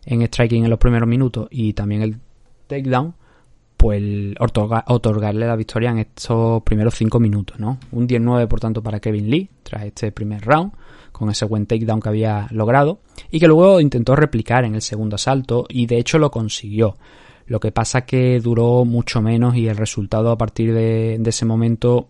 [0.07, 2.17] en striking en los primeros minutos y también el
[2.67, 3.15] takedown,
[3.83, 4.01] pues
[4.39, 7.81] otorga, otorgarle la victoria en estos primeros 5 minutos, ¿no?
[7.91, 10.71] Un 19 por tanto para Kevin Lee tras este primer round,
[11.11, 13.01] con ese buen takedown que había logrado
[13.33, 16.97] y que luego intentó replicar en el segundo asalto y de hecho lo consiguió.
[17.47, 22.07] Lo que pasa que duró mucho menos y el resultado a partir de, ese momento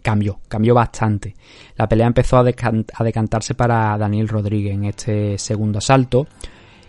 [0.00, 1.34] cambió, cambió bastante.
[1.76, 6.26] La pelea empezó a, decantarse para Daniel Rodríguez en este segundo asalto,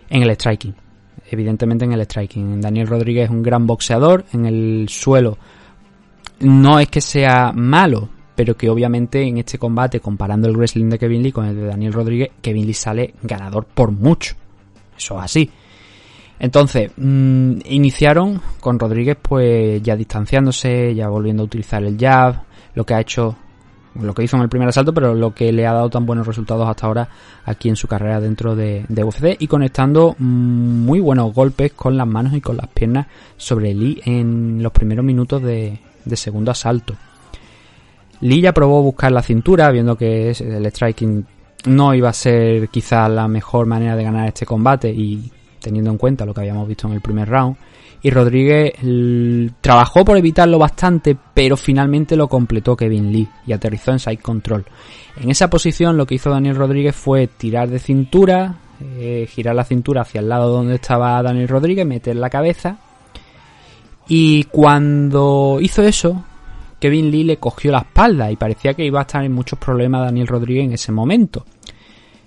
[0.09, 0.88] en el striking.
[1.29, 2.61] Evidentemente en el striking.
[2.61, 5.37] Daniel Rodríguez es un gran boxeador, en el suelo
[6.39, 10.99] no es que sea malo, pero que obviamente en este combate, comparando el wrestling de
[10.99, 14.35] Kevin Lee con el de Daniel Rodríguez, Kevin Lee sale ganador por mucho.
[14.97, 15.49] Eso es así.
[16.39, 22.43] Entonces, mmm, iniciaron con Rodríguez pues ya distanciándose, ya volviendo a utilizar el jab,
[22.75, 23.35] lo que ha hecho
[23.95, 26.27] lo que hizo en el primer asalto, pero lo que le ha dado tan buenos
[26.27, 27.09] resultados hasta ahora
[27.45, 32.07] aquí en su carrera dentro de, de UFC y conectando muy buenos golpes con las
[32.07, 35.79] manos y con las piernas sobre Lee en los primeros minutos de,
[36.13, 36.95] segundo asalto.
[38.21, 41.25] Lee ya probó buscar la cintura, viendo que el striking
[41.65, 45.97] no iba a ser quizá la mejor manera de ganar este combate y teniendo en
[45.97, 47.55] cuenta lo que habíamos visto en el primer round.
[48.01, 48.73] Y Rodríguez
[49.59, 54.65] trabajó por evitarlo bastante, pero finalmente lo completó Kevin Lee y aterrizó en side control.
[55.21, 59.65] En esa posición lo que hizo Daniel Rodríguez fue tirar de cintura, eh, girar la
[59.65, 62.77] cintura hacia el lado donde estaba Daniel Rodríguez, meter la cabeza.
[64.07, 66.23] Y cuando hizo eso,
[66.79, 70.05] Kevin Lee le cogió la espalda y parecía que iba a estar en muchos problemas
[70.05, 71.45] Daniel Rodríguez en ese momento.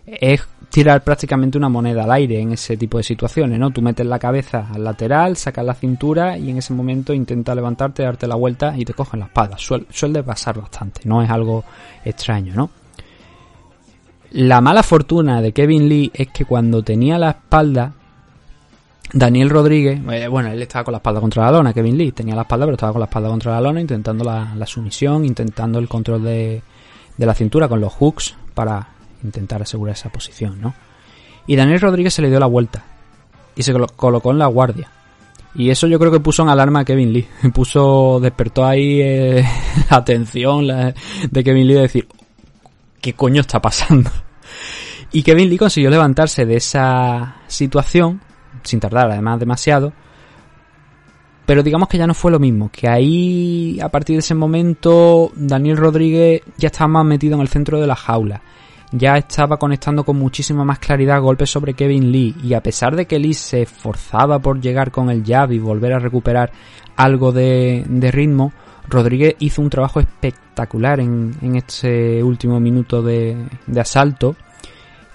[0.05, 3.71] Es tirar prácticamente una moneda al aire en ese tipo de situaciones, ¿no?
[3.71, 8.03] Tú metes la cabeza al lateral, sacas la cintura y en ese momento intenta levantarte,
[8.03, 9.57] darte la vuelta y te cogen la espalda.
[9.59, 11.63] Suel- suele pasar bastante, no es algo
[12.05, 12.71] extraño, ¿no?
[14.31, 17.93] La mala fortuna de Kevin Lee es que cuando tenía la espalda,
[19.13, 22.35] Daniel Rodríguez, eh, bueno, él estaba con la espalda contra la lona, Kevin Lee tenía
[22.35, 25.79] la espalda, pero estaba con la espalda contra la lona, intentando la, la sumisión, intentando
[25.79, 26.63] el control de,
[27.19, 28.89] de la cintura con los hooks para
[29.23, 30.75] intentar asegurar esa posición, ¿no?
[31.47, 32.85] Y Daniel Rodríguez se le dio la vuelta
[33.57, 34.89] y se colo- colocó en la guardia.
[35.55, 37.27] Y eso yo creo que puso en alarma a Kevin Lee.
[37.53, 39.45] Puso, despertó ahí eh,
[39.91, 42.09] la atención de Kevin Lee de decir,
[43.01, 44.11] ¿qué coño está pasando?
[45.15, 48.23] Y Kevin Lee consiguió levantarse de esa situación,
[48.63, 49.93] sin tardar además demasiado,
[51.45, 55.31] pero digamos que ya no fue lo mismo, que ahí a partir de ese momento
[55.35, 58.41] Daniel Rodríguez ya estaba más metido en el centro de la jaula,
[58.93, 63.07] ya estaba conectando con muchísima más claridad golpes sobre Kevin Lee y a pesar de
[63.07, 66.53] que Lee se esforzaba por llegar con el jab y volver a recuperar
[66.97, 68.53] algo de, ritmo,
[68.89, 73.37] Rodríguez hizo un trabajo espectacular en, en este último minuto de,
[73.79, 74.37] asalto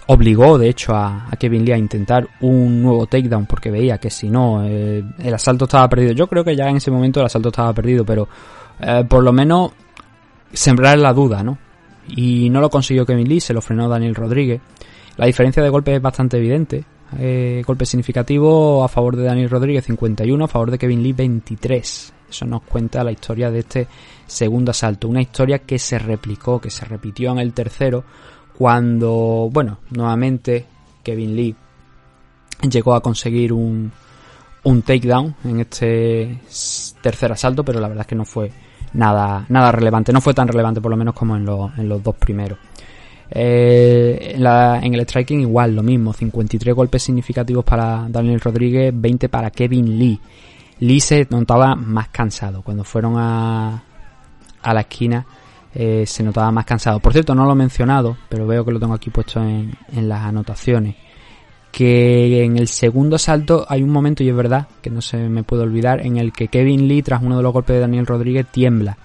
[0.08, 4.10] obligó de hecho a, a Kevin Lee a intentar un nuevo takedown porque veía que
[4.10, 6.14] si no eh, el asalto estaba perdido.
[6.14, 8.28] Yo creo que ya en ese momento el asalto estaba perdido, pero
[8.80, 9.72] eh, por lo menos
[10.54, 11.58] sembrar la duda, ¿no?
[12.10, 14.62] Y no lo consiguió Kevin Lee, se lo frenó Daniel Rodríguez.
[15.18, 16.84] La diferencia de golpes es bastante evidente.
[17.18, 22.14] Eh, golpe significativo a favor de Daniel Rodríguez 51, a favor de Kevin Lee 23.
[22.30, 23.88] Eso nos cuenta la historia de este
[24.26, 25.08] segundo asalto.
[25.08, 28.04] Una historia que se replicó, que se repitió en el tercero,
[28.58, 30.66] cuando, bueno, nuevamente
[31.04, 31.56] Kevin Lee
[32.70, 33.92] llegó a conseguir un,
[34.64, 36.40] un takedown en este
[37.02, 38.52] tercer asalto, pero la verdad es que no fue
[38.94, 40.12] nada, nada relevante.
[40.14, 42.58] No fue tan relevante por lo menos como en, los- en los dos primeros.
[43.30, 49.52] Eh, en el striking igual, lo mismo, 53 golpes significativos para Daniel Rodríguez, 20 para
[49.52, 50.20] Kevin Lee.
[50.80, 52.62] Lee se notaba más cansado.
[52.62, 53.84] Cuando fueron a,
[54.62, 55.26] a la esquina
[55.74, 57.00] eh, se notaba más cansado.
[57.00, 60.08] Por cierto, no lo he mencionado, pero veo que lo tengo aquí puesto en, en
[60.10, 60.96] las anotaciones.
[61.78, 65.44] Que en el segundo asalto hay un momento, y es verdad, que no se me
[65.44, 68.48] puede olvidar, en el que Kevin Lee, tras uno de los golpes de Daniel Rodríguez,
[68.48, 68.98] tiembla.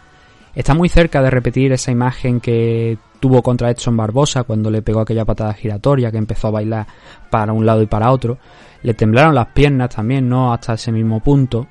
[0.55, 5.01] Está muy cerca de repetir esa imagen que tuvo contra Edson Barbosa cuando le pegó
[5.01, 6.87] aquella patada giratoria que empezó a bailar
[7.29, 8.39] para un lado y para otro.
[8.83, 11.67] Le temblaron las piernas también, no hasta ese mismo punto.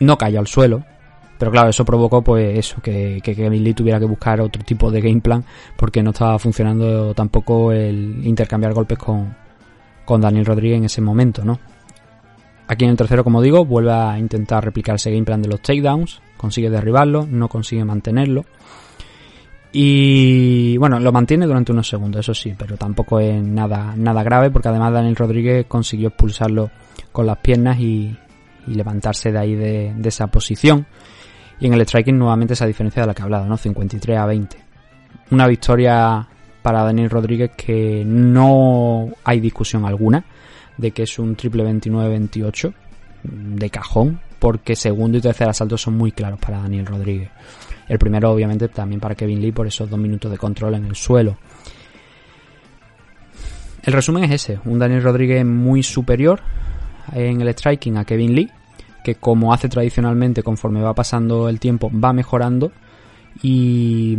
[0.00, 0.82] No cayó al suelo,
[1.38, 4.90] pero claro, eso provocó pues eso, que, que Kevin Lee tuviera que buscar otro tipo
[4.90, 5.44] de game plan
[5.76, 9.34] porque no estaba funcionando tampoco el intercambiar golpes con,
[10.08, 11.60] con Daniel Rodríguez en ese momento, ¿no?
[12.66, 15.60] Aquí en el tercero, como digo, vuelve a intentar replicar ese game plan de los
[15.60, 18.46] takedowns, consigue derribarlo, no consigue mantenerlo.
[19.70, 24.50] Y bueno, lo mantiene durante unos segundos, eso sí, pero tampoco es nada, nada grave
[24.50, 26.70] porque además Daniel Rodríguez consiguió expulsarlo
[27.12, 28.16] con las piernas y,
[28.66, 30.86] y levantarse de ahí de, de esa posición.
[31.60, 33.58] Y en el striking nuevamente esa diferencia de la que he hablado, ¿no?
[33.58, 34.56] 53 a 20.
[35.32, 36.26] Una victoria
[36.62, 40.24] para Daniel Rodríguez que no hay discusión alguna
[40.76, 42.72] de que es un triple 29-28
[43.22, 47.30] de cajón, porque segundo y tercer asalto son muy claros para Daniel Rodríguez.
[47.88, 50.94] El primero, obviamente, también para Kevin Lee por esos dos minutos de control en el
[50.94, 51.36] suelo.
[53.82, 56.40] El resumen es ese, un Daniel Rodríguez muy superior
[57.12, 58.50] en el striking a Kevin Lee,
[59.02, 62.70] que como hace tradicionalmente conforme va pasando el tiempo va mejorando
[63.42, 64.18] y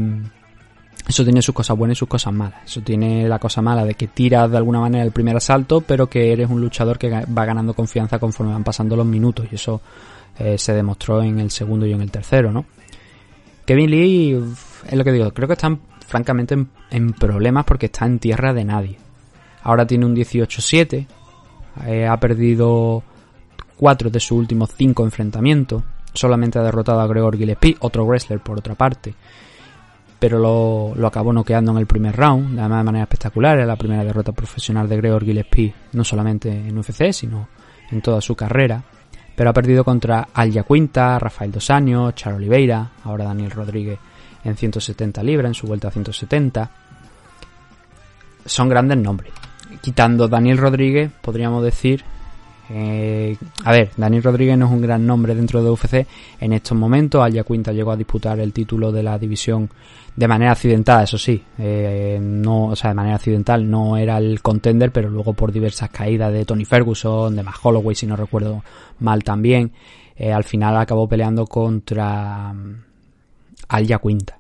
[1.10, 2.64] eso tiene sus cosas buenas y sus cosas malas.
[2.66, 6.08] Eso tiene la cosa mala de que tiras de alguna manera el primer asalto, pero
[6.08, 9.82] que eres un luchador que va ganando confianza conforme van pasando los minutos y eso
[10.38, 12.64] eh, se demostró en el segundo y en el tercero, ¿no?
[13.66, 14.40] Kevin Lee,
[14.88, 16.56] es lo que digo, creo que están francamente
[16.92, 18.98] en, problemas porque está en tierra de nadie.
[19.64, 21.08] Ahora tiene un 18-7,
[21.88, 23.02] eh, ha perdido
[23.78, 25.82] cuatro de sus últimos cinco enfrentamientos,
[26.14, 29.16] solamente ha derrotado a Gregor Gillespie, otro wrestler por otra parte.
[30.20, 33.78] Pero lo, lo acabó noqueando en el primer round, además de manera espectacular, era la
[33.78, 37.48] primera derrota profesional de Gregor Gillespie, no solamente en UFC, sino
[37.90, 38.84] en toda su carrera,
[39.36, 43.98] pero ha perdido contra Alja Quinta, Rafael Dos Años, Char Oliveira, ahora Daniel Rodríguez
[44.44, 46.70] en 170 libras, en su vuelta a 170.
[48.46, 49.32] Son grandes nombres.
[49.82, 52.04] Quitando Daniel Rodríguez, podríamos decir
[52.72, 56.06] eh, a ver, Daniel Rodríguez no es un gran nombre dentro de UFC
[56.40, 57.24] en estos momentos.
[57.24, 59.70] Alja Quinta llegó a disputar el título de la división
[60.16, 64.42] de manera accidentada, eso sí, eh, no, o sea, de manera accidental no era el
[64.42, 68.62] contender, pero luego por diversas caídas de Tony Ferguson, de Matt Holloway, si no recuerdo
[69.00, 69.72] mal también,
[70.18, 72.76] eh, al final acabó peleando contra um,
[73.70, 74.38] Alja Quinta.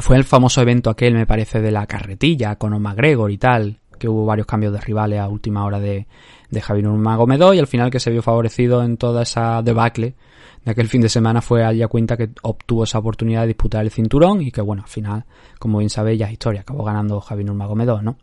[0.00, 4.08] Fue el famoso evento aquel, me parece, de la carretilla con McGregor y tal, que
[4.08, 6.08] hubo varios cambios de rivales a última hora de,
[6.50, 10.16] de Javier Nurmagomedov y al final que se vio favorecido en toda esa debacle
[10.64, 13.92] de aquel fin de semana fue Alia Cuenta que obtuvo esa oportunidad de disputar el
[13.92, 15.24] cinturón y que bueno, al final,
[15.60, 18.16] como bien sabéis, ya es historia, acabó ganando Javier Nurmagomedov, ¿no?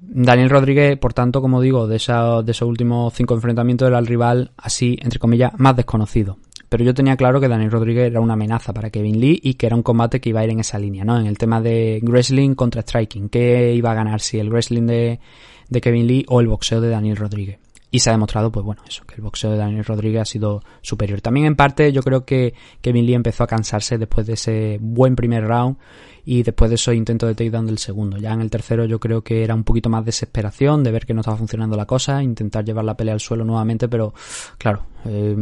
[0.00, 4.06] Daniel Rodríguez, por tanto, como digo, de, esa, de esos últimos cinco enfrentamientos era el
[4.06, 6.38] rival así, entre comillas, más desconocido.
[6.70, 9.66] Pero yo tenía claro que Daniel Rodríguez era una amenaza para Kevin Lee y que
[9.66, 11.18] era un combate que iba a ir en esa línea, ¿no?
[11.18, 13.28] En el tema de wrestling contra striking.
[13.28, 14.20] ¿Qué iba a ganar?
[14.20, 15.18] Si el wrestling de,
[15.82, 17.58] Kevin Lee o el boxeo de Daniel Rodríguez.
[17.90, 20.62] Y se ha demostrado, pues bueno, eso, que el boxeo de Daniel Rodríguez ha sido
[20.80, 21.20] superior.
[21.20, 25.16] También en parte yo creo que Kevin Lee empezó a cansarse después de ese buen
[25.16, 25.76] primer round
[26.24, 28.16] y después de esos intentos de takedown del segundo.
[28.16, 31.14] Ya en el tercero yo creo que era un poquito más desesperación de ver que
[31.14, 34.14] no estaba funcionando la cosa, intentar llevar la pelea al suelo nuevamente, pero
[34.56, 35.34] claro, eh,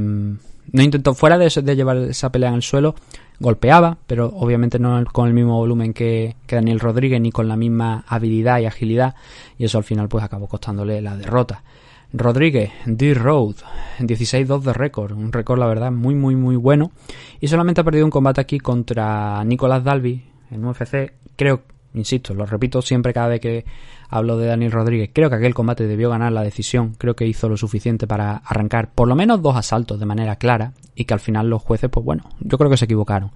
[0.73, 2.95] no intentó fuera de, llevar esa pelea en el suelo,
[3.41, 8.05] golpeaba, pero obviamente no con el mismo volumen que, Daniel Rodríguez ni con la misma
[8.07, 9.15] habilidad y agilidad
[9.59, 11.63] y eso al final pues acabó costándole la derrota.
[12.11, 13.57] Rodríguez, D-Road,
[13.99, 16.91] 16-2 de récord, un récord la verdad muy muy muy bueno
[17.39, 21.63] y solamente ha perdido un combate aquí contra Nicolás Dalby en UFC, creo,
[21.93, 23.65] insisto, lo repito siempre cada vez que
[24.09, 27.49] hablo de Daniel Rodríguez, creo que aquel combate debió ganar la decisión, creo que hizo
[27.49, 31.21] lo suficiente para arrancar por lo menos dos asaltos de manera clara y que al
[31.21, 33.31] final los jueces, pues bueno, yo creo que se equivocaron.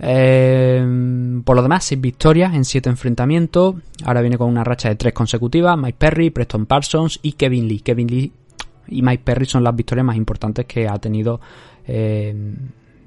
[0.00, 3.76] Eh, por lo demás, seis victorias en siete enfrentamientos.
[4.04, 5.76] Ahora viene con una racha de tres consecutivas.
[5.76, 7.80] Mike Perry, Preston Parsons y Kevin Lee.
[7.80, 8.32] Kevin Lee
[8.88, 11.40] y Mike Perry son las victorias más importantes que ha tenido
[11.86, 12.34] eh,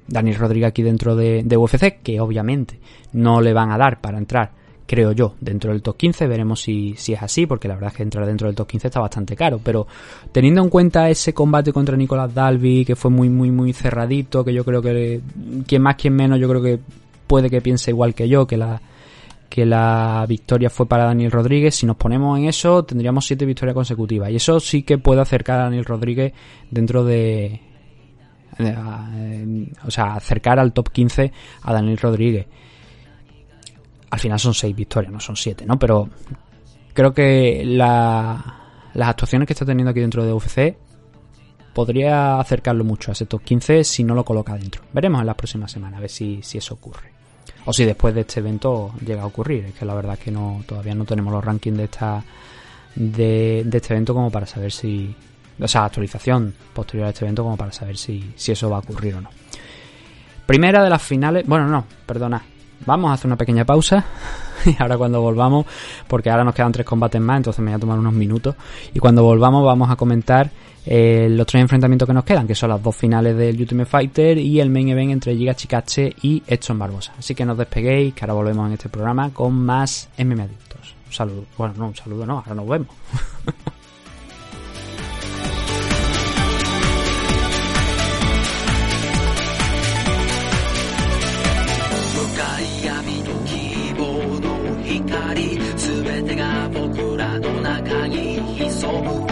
[0.06, 2.78] Daniel Rodríguez aquí dentro de, de UFC, que obviamente
[3.12, 4.61] no le van a dar para entrar
[4.92, 6.26] creo yo, dentro del top 15.
[6.26, 8.88] Veremos si, si, es así, porque la verdad es que entrar dentro del top 15
[8.88, 9.58] está bastante caro.
[9.64, 9.86] Pero
[10.32, 14.52] teniendo en cuenta ese combate contra Nicolás Dalby, que fue muy, muy, muy cerradito, que
[14.52, 15.22] yo creo que
[15.66, 16.78] quien más, quien menos, yo creo que
[17.26, 18.82] puede que piense igual que yo, que la
[19.48, 21.74] que la victoria fue para Daniel Rodríguez.
[21.74, 24.30] Si nos ponemos en eso, tendríamos siete victorias consecutivas.
[24.30, 26.34] Y eso sí que puede acercar a Daniel Rodríguez
[26.70, 27.62] dentro de,
[29.86, 31.32] o sea, acercar al top 15
[31.62, 32.46] a Daniel Rodríguez
[34.12, 35.78] al final son seis victorias, no son siete, ¿no?
[35.78, 36.06] Pero
[36.92, 38.38] creo que las
[38.94, 40.76] actuaciones que está teniendo aquí dentro de UFC
[41.72, 44.82] podría acercarlo mucho a ese top 15 si no lo coloca dentro.
[44.92, 47.10] Veremos en las próximas semanas a ver si, si eso ocurre.
[47.64, 49.64] O si después de este evento llega a ocurrir.
[49.64, 52.22] Es que la verdad es que no todavía no tenemos los rankings de esta
[52.94, 55.16] de, de este evento como para saber si.
[55.58, 58.80] O sea, actualización posterior a este evento como para saber si, si eso va a
[58.80, 59.30] ocurrir o no.
[60.44, 61.46] Primera de las finales.
[61.46, 62.42] Bueno, no, perdona.
[62.86, 64.04] Vamos a hacer una pequeña pausa
[64.64, 65.66] y ahora cuando volvamos,
[66.06, 68.54] porque ahora nos quedan tres combates más, entonces me voy a tomar unos minutos
[68.92, 70.50] y cuando volvamos vamos a comentar
[70.84, 74.38] eh, los tres enfrentamientos que nos quedan, que son las dos finales del Ultimate Fighter
[74.38, 77.14] y el main event entre Giga Chikache y Edson Barbosa.
[77.18, 80.94] Así que no os despeguéis, que ahora volvemos en este programa con más MMA Adictos.
[81.06, 81.44] Un saludo.
[81.56, 82.88] Bueno, no, un saludo no, ahora nos vemos.
[95.12, 98.40] 光全てが僕らの中に
[98.70, 99.31] 潜む。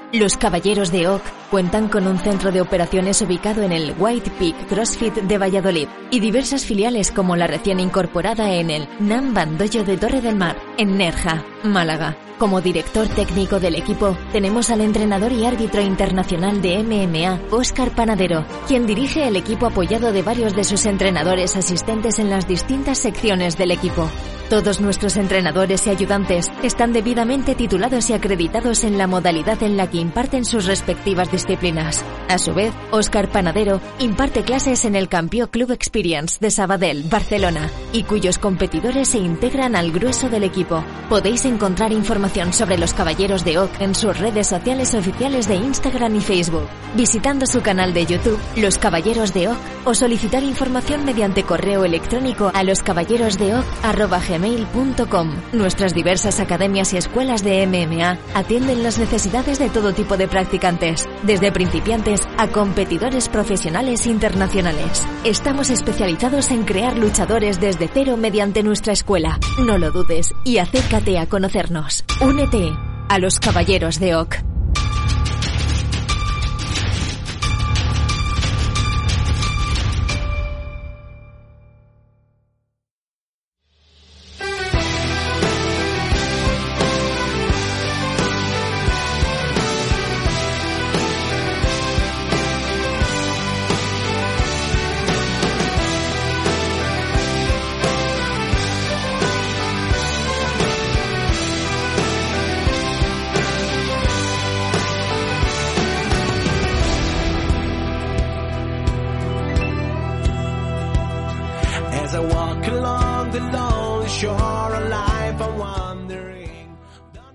[0.13, 4.67] Los Caballeros de Oak cuentan con un centro de operaciones ubicado en el White Peak
[4.67, 9.95] CrossFit de Valladolid y diversas filiales como la recién incorporada en el Nan Bandollo de
[9.95, 12.17] Torre del Mar, en Nerja, Málaga.
[12.37, 18.45] Como director técnico del equipo, tenemos al entrenador y árbitro internacional de MMA, Óscar Panadero,
[18.67, 23.57] quien dirige el equipo apoyado de varios de sus entrenadores asistentes en las distintas secciones
[23.57, 24.09] del equipo.
[24.51, 29.89] Todos nuestros entrenadores y ayudantes están debidamente titulados y acreditados en la modalidad en la
[29.89, 32.03] que imparten sus respectivas disciplinas.
[32.27, 37.69] A su vez, Óscar Panadero imparte clases en el Campeón Club Experience de Sabadell, Barcelona,
[37.93, 40.83] y cuyos competidores se integran al grueso del equipo.
[41.09, 46.15] Podéis encontrar información sobre los Caballeros de Oc en sus redes sociales oficiales de Instagram
[46.15, 51.43] y Facebook, visitando su canal de YouTube, Los Caballeros de Oc, o solicitar información mediante
[51.43, 55.35] correo electrónico a loscaballerosdeoc.gmail.com.
[55.53, 61.07] Nuestras diversas academias y escuelas de MMA atienden las necesidades de todo tipo de practicantes,
[61.23, 65.05] desde principiantes a competidores profesionales internacionales.
[65.23, 69.39] Estamos especializados en crear luchadores desde cero mediante nuestra escuela.
[69.65, 72.03] No lo dudes y acércate a conocernos.
[72.21, 72.71] Únete
[73.09, 74.35] a los Caballeros de Oc.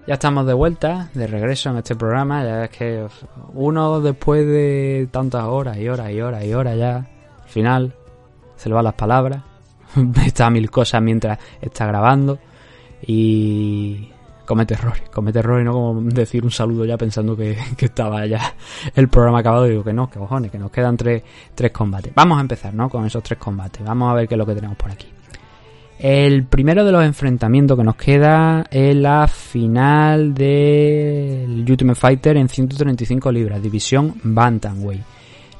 [0.06, 2.44] Ya estamos de vuelta, de regreso en este programa.
[2.44, 3.06] Ya es que
[3.54, 7.92] uno después de tantas horas y horas y horas y horas ya, al final,
[8.54, 9.42] se le van las palabras.
[10.24, 12.38] está mil cosas mientras está grabando.
[13.02, 14.08] Y
[14.46, 18.54] comete errores, comete errores, no como decir un saludo ya pensando que, estaba ya
[18.94, 19.64] el programa acabado.
[19.64, 22.14] Digo que no, que cojones, que nos quedan tres, tres combates.
[22.14, 22.88] Vamos a empezar, ¿no?
[22.88, 23.84] Con esos tres combates.
[23.84, 25.15] Vamos a ver qué es lo que tenemos por aquí.
[25.98, 32.50] El primero de los enfrentamientos que nos queda es la final del Ultimate Fighter en
[32.50, 35.02] 135 libras, división Bantamweight.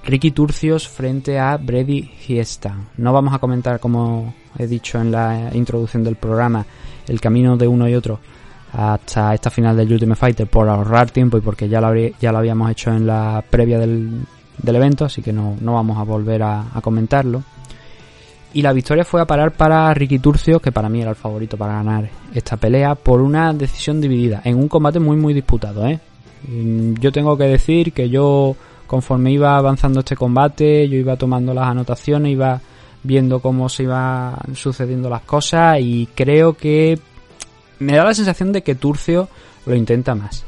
[0.04, 2.76] Ricky Turcios frente a Brady Hiesta.
[2.98, 6.64] No vamos a comentar, como he dicho en la introducción del programa,
[7.08, 8.20] el camino de uno y otro
[8.72, 12.38] hasta esta final del Ultimate Fighter por ahorrar tiempo y porque ya lo, ya lo
[12.38, 14.20] habíamos hecho en la previa del,
[14.58, 17.42] del evento, así que no, no vamos a volver a comentarlo.
[18.56, 21.58] Y la victoria fue a parar para Ricky Turcio, que para mí era el favorito
[21.58, 26.00] para ganar esta pelea, por una decisión dividida, en un combate muy muy disputado, ¿eh?
[26.48, 31.52] Mm, Yo tengo que decir que yo, conforme iba avanzando este combate, yo iba tomando
[31.52, 32.58] las anotaciones, iba
[33.02, 36.98] viendo cómo se iban sucediendo las cosas y creo que
[37.78, 39.28] me da la sensación de que Turcio
[39.66, 40.46] lo intenta más.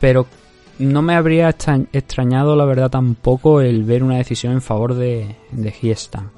[0.00, 0.26] Pero
[0.78, 5.36] no me habría extra- extrañado, la verdad, tampoco el ver una decisión en favor de,
[5.52, 6.30] de Hiestan.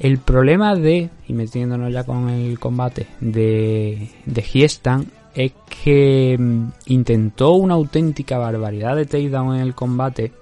[0.00, 6.68] El problema de, y metiéndonos ya con el combate, de, de Hiestan es que mm,
[6.86, 10.32] intentó una auténtica barbaridad de takedown en el combate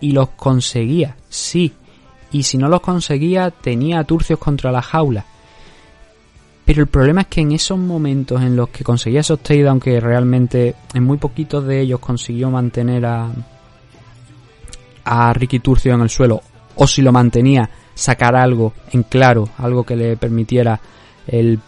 [0.00, 1.72] y los conseguía, sí.
[2.30, 5.24] Y si no los conseguía, tenía a Turcios contra la jaula.
[6.64, 10.00] Pero el problema es que en esos momentos en los que conseguía esos takedowns, que
[10.00, 13.30] realmente en muy poquitos de ellos consiguió mantener a,
[15.04, 16.40] a Ricky Turcio en el suelo,
[16.76, 20.80] o si lo mantenía, sacar algo en claro, algo que le permitiera
[21.26, 21.58] el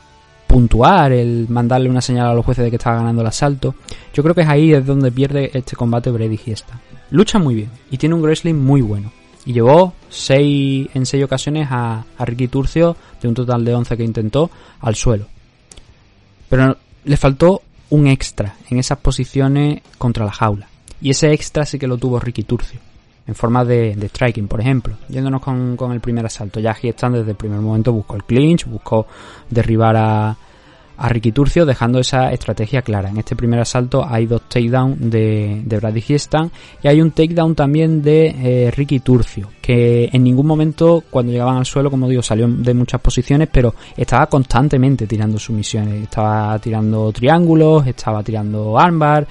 [0.46, 3.74] puntuar, el mandarle una señal a los jueces de que estaba ganando el asalto.
[4.14, 6.80] Yo creo que es ahí es donde pierde este combate Brady Giesta.
[7.10, 9.12] Lucha muy bien y tiene un wrestling muy bueno.
[9.44, 13.96] Y llevó seis, en seis ocasiones a, a Ricky Turcio, de un total de 11
[13.96, 14.50] que intentó,
[14.80, 15.26] al suelo.
[16.48, 20.68] Pero le faltó un extra en esas posiciones contra la jaula.
[21.00, 22.80] Y ese extra sí que lo tuvo Ricky Turcio.
[23.26, 24.94] En forma de, striking, por ejemplo.
[25.08, 26.60] Yéndonos con, con el primer asalto.
[26.60, 29.06] Ya Giestan desde el primer momento buscó el clinch, buscó
[29.50, 30.36] derribar a,
[30.98, 33.10] a Ricky Turcio, dejando esa estrategia clara.
[33.10, 36.50] En este primer asalto hay dos takedowns de, de Brady Giestan
[36.82, 41.58] y hay un takedown también de eh, Ricky Turcio, que en ningún momento cuando llegaban
[41.58, 46.04] al suelo, como digo, salió de muchas posiciones, pero estaba constantemente tirando sumisiones.
[46.04, 49.26] Estaba tirando triángulos, estaba tirando armbar,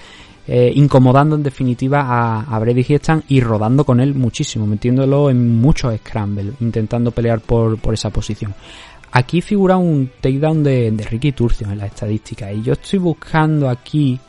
[0.47, 2.85] eh, incomodando en definitiva a, a Brady
[3.29, 8.53] y rodando con él muchísimo, metiéndolo en muchos scrambles, intentando pelear por, por esa posición.
[9.11, 13.69] Aquí figura un takedown de, de Ricky Turcio en la estadística y yo estoy buscando
[13.69, 14.19] aquí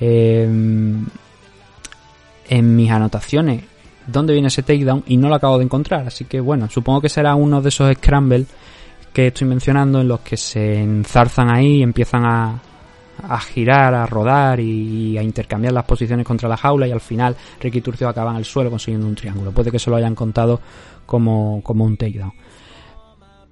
[0.00, 0.44] eh,
[2.48, 3.62] en mis anotaciones
[4.06, 7.08] dónde viene ese takedown y no lo acabo de encontrar, así que bueno, supongo que
[7.08, 8.46] será uno de esos scrambles
[9.12, 12.60] que estoy mencionando en los que se enzarzan ahí y empiezan a,
[13.22, 17.36] a girar, a rodar y, a intercambiar las posiciones contra la jaula y al final
[17.60, 19.52] Ricky Turcio acaba en el suelo consiguiendo un triángulo.
[19.52, 20.60] Puede que se lo hayan contado
[21.06, 22.32] como, como un takedown.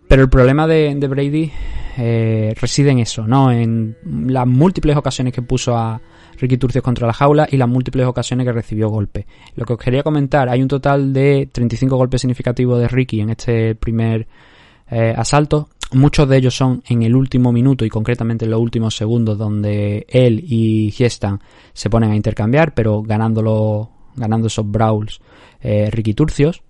[0.09, 1.51] Pero el problema de, Brady
[1.97, 3.51] eh, reside en eso, ¿no?
[3.51, 3.97] En
[4.29, 6.01] las múltiples ocasiones que puso a
[6.39, 9.27] Ricky Turcios contra la jaula y las múltiples ocasiones que recibió golpe.
[9.57, 13.31] Lo que os quería comentar, hay un total de 35 golpes significativos de Ricky en
[13.31, 14.29] este primer
[14.89, 15.71] eh, asalto.
[15.93, 20.05] Muchos de ellos son en el último minuto y concretamente en los últimos segundos donde
[20.09, 21.41] él y Giestan
[21.73, 25.21] se ponen a intercambiar, pero ganándolo, ganando esos brawls
[25.61, 26.63] eh, Ricky Turcios.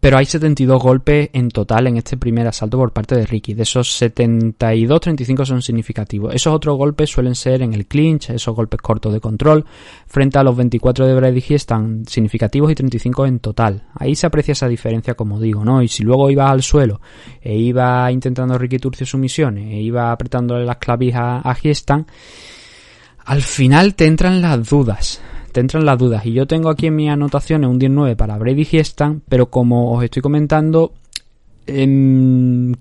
[0.00, 3.54] Pero hay 72 golpes en total en este primer asalto por parte de Ricky.
[3.54, 6.34] De esos 72, 35 son significativos.
[6.34, 9.66] Esos otros golpes suelen ser en el clinch, esos golpes cortos de control,
[10.06, 13.84] frente a los 24 de Brady G están significativos y 35 en total.
[13.94, 15.82] Ahí se aprecia esa diferencia, como digo, ¿no?
[15.82, 17.00] Y si luego ibas al suelo
[17.40, 22.06] e iba intentando Ricky Turcio sumisiones, e iba apretándole las clavijas a Giestan,
[23.24, 25.20] al final te entran las dudas
[25.52, 26.26] te entran las dudas.
[26.26, 30.02] Y yo tengo aquí en mis anotaciones un 19 para Brady Giestan, pero como os
[30.04, 30.92] estoy comentando,
[31.66, 32.74] em,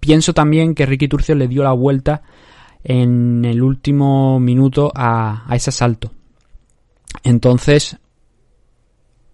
[0.00, 2.22] pienso también que Ricky Turcio le dio la vuelta
[2.82, 6.10] en el último minuto a, a ese asalto.
[7.22, 7.96] Entonces,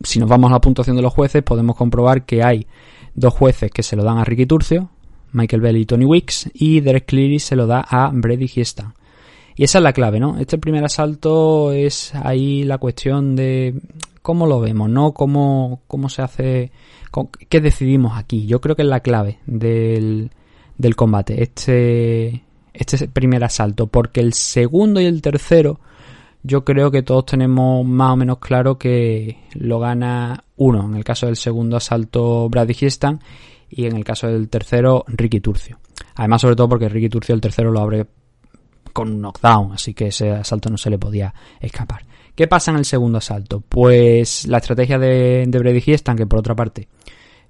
[0.03, 2.67] si nos vamos a la puntuación de los jueces, podemos comprobar que hay
[3.15, 4.91] dos jueces que se lo dan a Ricky Turcio,
[5.33, 8.95] Michael Bell y Tony Wicks, y Derek Cleary se lo da a Brady Giestan.
[9.61, 10.39] Y esa es la clave, ¿no?
[10.39, 13.75] Este primer asalto es ahí la cuestión de
[14.23, 15.13] cómo lo vemos, ¿no?
[15.13, 16.73] Cómo, cómo se hace,
[17.51, 18.47] qué decidimos aquí.
[18.47, 20.31] Yo creo que es la clave del,
[20.79, 22.43] del combate, este,
[22.73, 25.79] este primer asalto, porque el segundo y el tercero,
[26.43, 30.87] yo creo que todos tenemos más o menos claro que lo gana uno.
[30.87, 33.21] En el caso del segundo asalto, Brady Giestan,
[33.69, 35.79] y en el caso del tercero, Ricky Turcio.
[36.15, 38.07] Además, sobre todo porque Ricky Turcio el tercero lo abre
[38.93, 42.05] con un knockdown, así que ese asalto no se le podía escapar.
[42.35, 43.61] ¿Qué pasa en el segundo asalto?
[43.61, 46.89] Pues la estrategia de, de Brady que por otra parte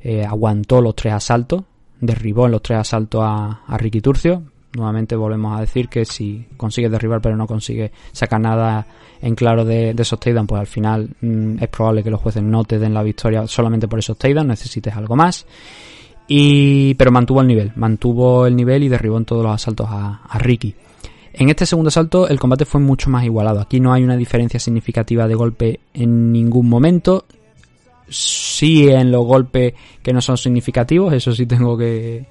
[0.00, 1.62] eh, aguantó los tres asaltos,
[2.00, 4.42] derribó en los tres asaltos a, a, Ricky Turcio.
[4.72, 8.86] Nuevamente volvemos a decir que si consigue derribar pero no consigue sacar nada
[9.20, 12.42] en claro de, de esos takedowns, pues al final mmm, es probable que los jueces
[12.42, 15.46] no te den la victoria solamente por esos takedowns, necesites algo más.
[16.26, 20.22] Y, pero mantuvo el nivel, mantuvo el nivel y derribó en todos los asaltos a,
[20.28, 20.74] a Ricky.
[21.40, 23.60] En este segundo asalto el combate fue mucho más igualado.
[23.60, 27.24] Aquí no hay una diferencia significativa de golpe en ningún momento.
[28.10, 29.72] Sí en los golpes
[30.02, 32.26] que no son significativos, eso sí tengo que,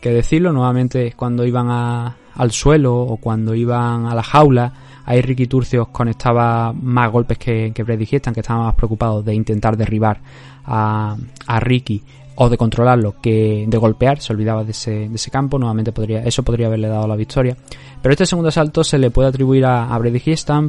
[0.00, 0.50] decirlo.
[0.50, 4.72] Nuevamente cuando iban al suelo o cuando iban a la jaula,
[5.04, 10.22] ahí Ricky Turcios conectaba más golpes que, que que estaban más preocupados de intentar derribar
[10.64, 11.16] a
[11.60, 12.02] Ricky
[12.36, 16.22] o de controlarlo que de golpear, se olvidaba de ese, de ese campo, nuevamente podría,
[16.22, 17.56] eso podría haberle dado la victoria.
[18.02, 20.20] Pero este segundo asalto se le puede atribuir a, a Brady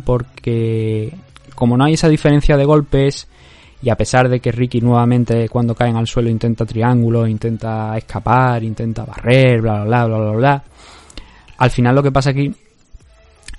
[0.04, 1.14] porque
[1.56, 3.28] como no hay esa diferencia de golpes
[3.82, 8.64] y a pesar de que Ricky nuevamente cuando caen al suelo intenta triángulo, intenta escapar,
[8.64, 10.64] intenta barrer, bla bla bla bla bla bla,
[11.58, 12.54] al final lo que pasa aquí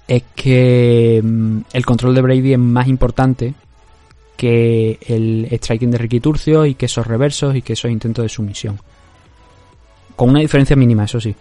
[0.06, 3.54] es que mmm, el control de Brady es más importante
[4.36, 8.28] que el striking de Ricky Turcio y que esos reversos y que esos intentos de
[8.28, 8.78] sumisión.
[10.14, 11.34] Con una diferencia mínima, eso sí.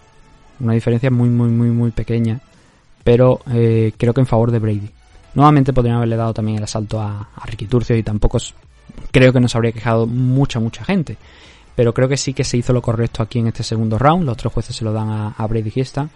[0.59, 2.39] Una diferencia muy, muy, muy, muy pequeña.
[3.03, 4.89] Pero eh, creo que en favor de Brady.
[5.35, 8.37] Nuevamente podrían haberle dado también el asalto a, a Ricky Turcio y tampoco
[9.11, 11.17] creo que nos habría quejado mucha, mucha gente.
[11.75, 14.25] Pero creo que sí que se hizo lo correcto aquí en este segundo round.
[14.25, 16.09] Los tres jueces se lo dan a, a Brady Giesta.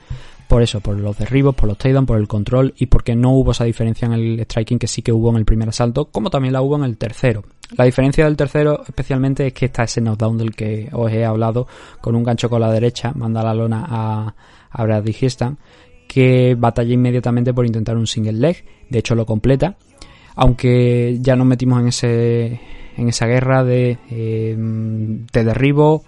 [0.49, 3.51] Por eso, por los derribos, por los takedowns, por el control y porque no hubo
[3.51, 6.53] esa diferencia en el striking que sí que hubo en el primer asalto, como también
[6.53, 7.43] la hubo en el tercero.
[7.77, 11.67] La diferencia del tercero especialmente es que está ese knockdown del que os he hablado
[12.01, 14.35] con un gancho con la derecha, manda la lona a,
[14.71, 15.55] a Brady Giesta,
[16.07, 19.77] que batalla inmediatamente por intentar un single leg, de hecho lo completa,
[20.33, 22.59] aunque ya nos metimos en ese
[22.97, 24.57] en esa guerra de eh,
[25.31, 26.03] derribo,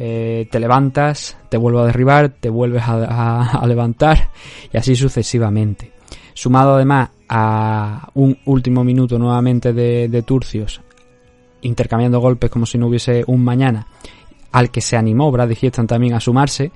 [0.00, 4.30] eh, te levantas, te vuelvo a derribar, te vuelves a, levantar
[4.72, 5.90] y así sucesivamente.
[6.34, 10.80] Sumado además a un último minuto nuevamente de, Turcios,
[11.62, 13.88] intercambiando golpes como si no hubiese un mañana,
[14.52, 16.70] al que se animó Brad Hiestan también a sumarse,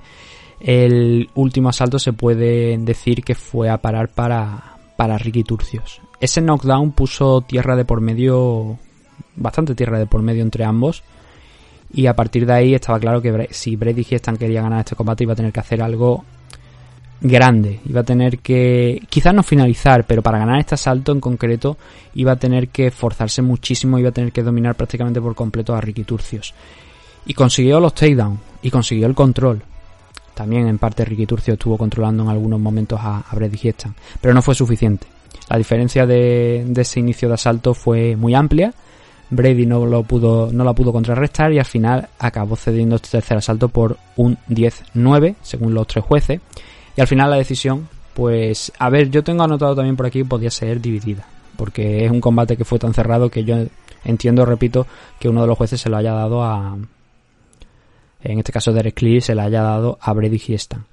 [0.59, 6.01] el último asalto se puede decir que fue a parar para, para Ricky Turcios.
[6.19, 8.77] Ese knockdown puso tierra de por medio,
[9.37, 11.05] bastante tierra de por medio entre ambos
[11.93, 15.23] y a partir de ahí estaba claro que si Brady Hiestan quería ganar este combate
[15.23, 16.25] iba a tener que hacer algo
[17.21, 21.77] grande, iba a tener que quizás no finalizar, pero para ganar este asalto en concreto
[22.15, 25.81] iba a tener que forzarse muchísimo, iba a tener que dominar prácticamente por completo a
[25.81, 26.53] Ricky Turcios.
[27.25, 29.61] Y consiguió los takedowns y consiguió el control.
[30.33, 33.73] También en parte Ricky Turcio estuvo controlando en algunos momentos a, a Brady
[34.19, 35.07] pero no fue suficiente.
[35.49, 38.73] La diferencia de, de ese inicio de asalto fue muy amplia.
[39.35, 43.37] Brady no lo pudo, no la pudo contrarrestar y al final acabó cediendo este tercer
[43.37, 46.39] asalto por un 10-9, según los tres jueces.
[46.95, 50.51] Y al final la decisión, pues, a ver, yo tengo anotado también por aquí, podía
[50.51, 51.25] ser dividida.
[51.55, 53.57] Porque es un combate que fue tan cerrado que yo
[54.03, 54.87] entiendo, repito,
[55.19, 56.77] que uno de los jueces se lo haya dado a.
[58.21, 60.85] En este caso, Derek Lee se lo haya dado a Brady Hiestan.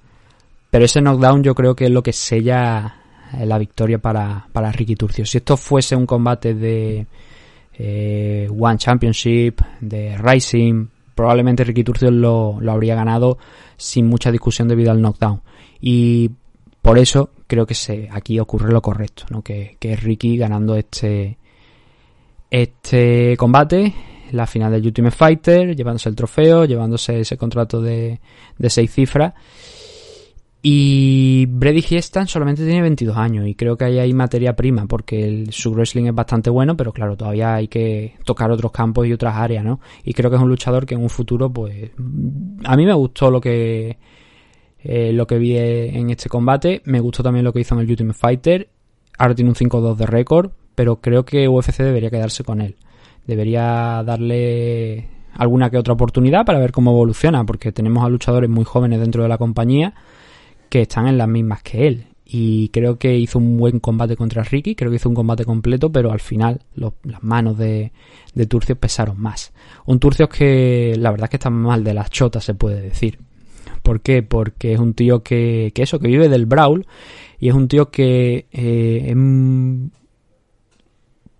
[0.71, 2.97] Pero ese knockdown yo creo que es lo que sella
[3.33, 5.27] eh, la victoria para, para Ricky Turcio.
[5.27, 7.07] Si esto fuese un combate de
[7.83, 13.39] eh, One Championship, de Rising, probablemente Ricky Turcio lo, lo habría ganado
[13.79, 15.41] sin mucha discusión debido al knockdown.
[15.81, 16.31] Y
[16.83, 19.43] por eso creo que se, aquí ocurre lo correcto, ¿no?
[19.43, 21.39] que, que es Ricky ganando este,
[22.51, 23.95] este combate,
[24.33, 28.21] la final del Ultimate Fighter, llevándose el trofeo, llevándose ese contrato de,
[28.59, 29.33] de seis cifras.
[30.63, 35.25] Y Brady Hiestan solamente tiene 22 años y creo que ahí hay materia prima porque
[35.27, 39.13] el, su wrestling es bastante bueno, pero claro, todavía hay que tocar otros campos y
[39.13, 39.81] otras áreas, ¿no?
[40.05, 41.91] Y creo que es un luchador que en un futuro, pues,
[42.65, 43.97] a mí me gustó lo que
[44.83, 47.91] eh, lo que vi en este combate, me gustó también lo que hizo en el
[47.91, 48.69] Ultimate Fighter,
[49.17, 52.77] ahora tiene un 5-2 de récord, pero creo que UFC debería quedarse con él,
[53.27, 58.65] debería darle alguna que otra oportunidad para ver cómo evoluciona, porque tenemos a luchadores muy
[58.65, 59.95] jóvenes dentro de la compañía
[60.71, 62.07] que están en las mismas que él.
[62.25, 65.91] Y creo que hizo un buen combate contra Ricky, creo que hizo un combate completo,
[65.91, 67.93] pero al final las manos de,
[68.35, 69.53] de Turcios pesaron más.
[69.85, 73.19] Un Turcios que la verdad es que está mal de las chotas, se puede decir.
[73.83, 74.23] ¿Por qué?
[74.23, 76.87] Porque es un tío que, que eso, que vive del Brawl
[77.41, 79.13] y es un tío que eh,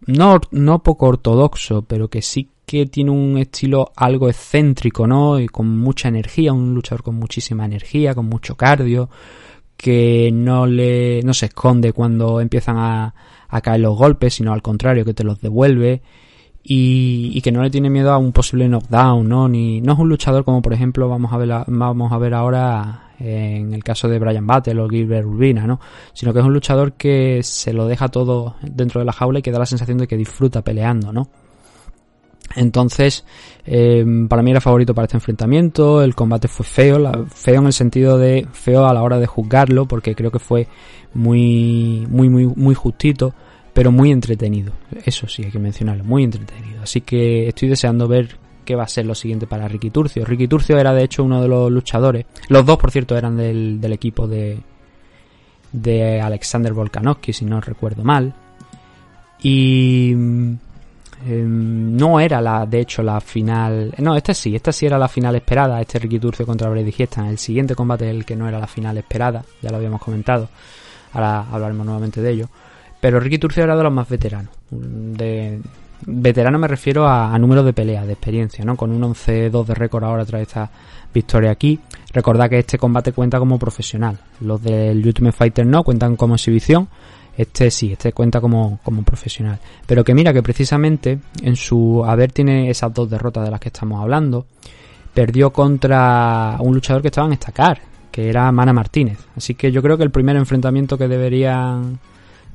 [0.07, 5.41] no, no poco ortodoxo, pero que sí que tiene un estilo algo excéntrico, ¿no?
[5.41, 9.11] Y con mucha energía, un luchador con muchísima energía, con mucho cardio,
[9.77, 13.13] que no le no se esconde cuando empiezan a,
[13.61, 16.01] caer los golpes, sino al contrario, que te los devuelve.
[16.63, 19.49] Y, y, que no le tiene miedo a un posible knockdown, ¿no?
[19.49, 23.15] Ni, no es un luchador como por ejemplo vamos a ver, vamos a ver ahora
[23.19, 25.81] en el caso de Brian Battle o Gilbert Urbina, ¿no?
[26.13, 29.43] Sino que es un luchador que se lo deja todo dentro de la jaula y
[29.43, 31.29] que da la sensación de que disfruta peleando, ¿no?
[32.57, 33.25] Entonces,
[33.65, 36.03] eh, para mí era favorito para este enfrentamiento.
[36.03, 39.87] El combate fue feo, feo en el sentido de feo a la hora de juzgarlo,
[39.87, 40.67] porque creo que fue
[41.15, 43.33] muy, muy, muy, muy justito,
[43.73, 44.73] pero muy entretenido.
[45.05, 46.83] Eso sí, hay que mencionarlo, muy entretenido.
[46.83, 50.25] Así que estoy deseando ver qué va a ser lo siguiente para Ricky Turcio.
[50.25, 52.27] Ricky Turcio era de hecho uno de los luchadores.
[52.49, 54.59] Los dos, por cierto, eran del, del equipo de,
[55.73, 58.35] de Alexander Volkanovski, si no recuerdo mal.
[59.43, 60.15] Y
[61.27, 63.95] eh, no era la, de hecho, la final.
[63.99, 65.81] No, esta sí, esta sí era la final esperada.
[65.81, 67.27] Este Ricky Turcio contra Brady Hiestan.
[67.27, 70.49] El siguiente combate, el que no era la final esperada, ya lo habíamos comentado.
[71.13, 72.49] Ahora hablaremos nuevamente de ello.
[73.01, 74.53] Pero Ricky Turcio era de los más veteranos.
[74.71, 75.61] De,
[76.07, 78.77] veterano me refiero a, a número de peleas, de experiencia, ¿no?
[78.77, 80.71] Con un 11-2 de récord ahora tras esta
[81.13, 81.81] victoria aquí.
[82.13, 84.19] Recordad que este combate cuenta como profesional.
[84.41, 86.89] Los del Ultimate Fighter no, cuentan como exhibición.
[87.41, 89.59] Este sí, este cuenta como, como profesional.
[89.87, 93.71] Pero que mira que precisamente en su haber tiene esas dos derrotas de las que
[93.71, 94.45] estamos hablando.
[95.15, 97.81] Perdió contra un luchador que estaba en estacar,
[98.13, 99.21] que era Mana Martínez.
[99.35, 101.99] Así que yo creo que el primer enfrentamiento que deberían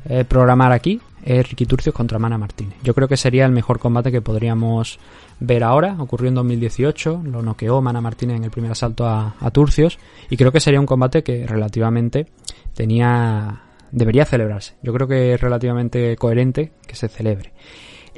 [0.07, 2.75] eh, programar aquí es Ricky Turcios contra Mana Martínez.
[2.83, 4.99] Yo creo que sería el mejor combate que podríamos
[5.39, 5.95] ver ahora.
[5.97, 9.97] Ocurrió en 2018, lo noqueó Mana Martínez en el primer asalto a Turcios.
[10.29, 12.27] Y creo que sería un combate que relativamente
[12.75, 14.75] tenía debería celebrarse.
[14.81, 17.53] Yo creo que es relativamente coherente que se celebre.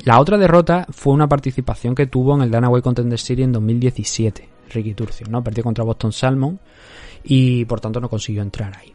[0.04, 4.48] La otra derrota fue una participación que tuvo en el Danaway Contender Series en 2017,
[4.70, 5.44] Ricky Turcio, ¿no?
[5.44, 6.60] Perdió contra Boston Salmon
[7.24, 8.94] y por tanto no consiguió entrar ahí.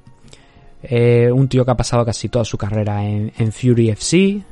[0.82, 4.42] Eh, un tío que ha pasado casi toda su carrera en, Fury FC,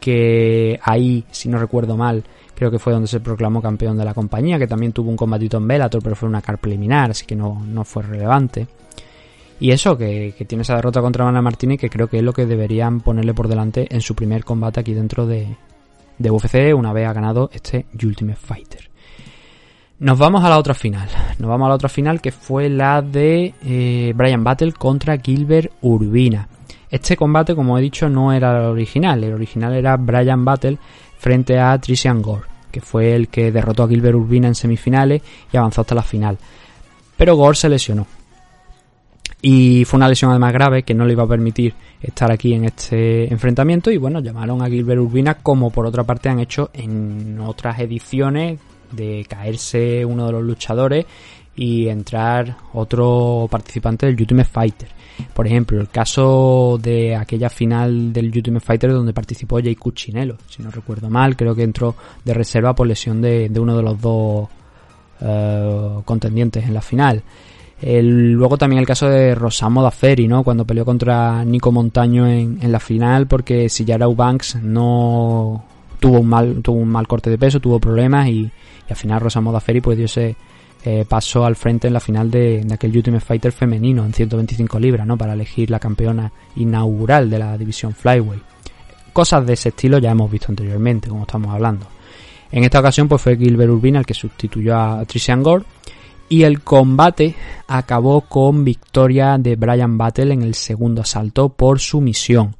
[0.00, 2.24] que ahí, si no recuerdo mal,
[2.54, 5.56] creo que fue donde se proclamó campeón de la compañía, que también tuvo un combatito
[5.56, 8.66] en Bellator, pero fue una car preliminar, así que no, no fue relevante.
[9.58, 12.46] Y eso, que, tiene esa derrota contra Mana Martínez, que creo que es lo que
[12.46, 15.56] deberían ponerle por delante en su primer combate aquí dentro de,
[16.18, 18.90] de UFC, una vez ha ganado este Ultimate Fighter.
[19.98, 21.08] Nos vamos a la otra final.
[21.38, 25.72] Nos vamos a la otra final que fue la de eh, Brian Battle contra Gilbert
[25.80, 26.48] Urbina.
[26.90, 29.24] Este combate, como he dicho, no era el original.
[29.24, 30.76] El original era Brian Battle
[31.16, 35.56] frente a Trician Gore, que fue el que derrotó a Gilbert Urbina en semifinales y
[35.56, 36.36] avanzó hasta la final.
[37.16, 38.06] Pero Gore se lesionó.
[39.48, 41.72] Y fue una lesión además grave que no le iba a permitir
[42.02, 43.92] estar aquí en este enfrentamiento.
[43.92, 48.58] Y bueno, llamaron a Gilbert Urbina como por otra parte han hecho en otras ediciones
[48.90, 51.06] de caerse uno de los luchadores
[51.54, 54.88] y entrar otro participante del Ultimate Fighter.
[55.32, 60.60] Por ejemplo, el caso de aquella final del Ultimate Fighter donde participó Jay Cuccinello, si
[60.60, 61.94] no recuerdo mal, creo que entró
[62.24, 64.48] de reserva por lesión de, de uno de los dos
[65.20, 67.22] eh, contendientes en la final.
[67.82, 70.42] Luego también el caso de Rosamo Daferi, ¿no?
[70.42, 75.62] Cuando peleó contra Nico Montaño en, en la final porque Sillara Banks no
[75.98, 78.50] tuvo un mal tuvo un mal corte de peso, tuvo problemas y,
[78.88, 80.36] al final Rosamo Daferi pues dio ese
[80.84, 84.78] eh, paso al frente en la final de, de aquel Ultimate Fighter femenino en 125
[84.78, 85.18] libras, ¿no?
[85.18, 88.42] Para elegir la campeona inaugural de la división Flyweight.
[89.12, 91.86] Cosas de ese estilo ya hemos visto anteriormente, como estamos hablando.
[92.52, 95.64] En esta ocasión pues fue Gilbert Urbina el que sustituyó a Tricia Gore
[96.28, 97.34] y el combate
[97.68, 102.56] acabó con victoria de Brian Battle en el segundo asalto por sumisión.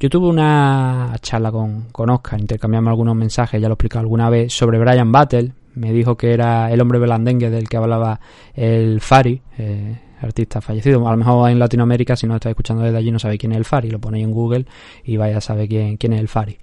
[0.00, 4.30] Yo tuve una charla con, con Oscar, intercambiamos algunos mensajes, ya lo he explicado alguna
[4.30, 5.52] vez, sobre Brian Battle.
[5.74, 8.20] Me dijo que era el hombre belandengue del que hablaba
[8.54, 11.06] el Fari, eh, artista fallecido.
[11.06, 13.58] A lo mejor en Latinoamérica, si no estáis escuchando desde allí, no sabéis quién es
[13.58, 13.90] el Fari.
[13.90, 14.66] Lo ponéis en Google
[15.04, 16.58] y vais a saber quién, quién es el Fari.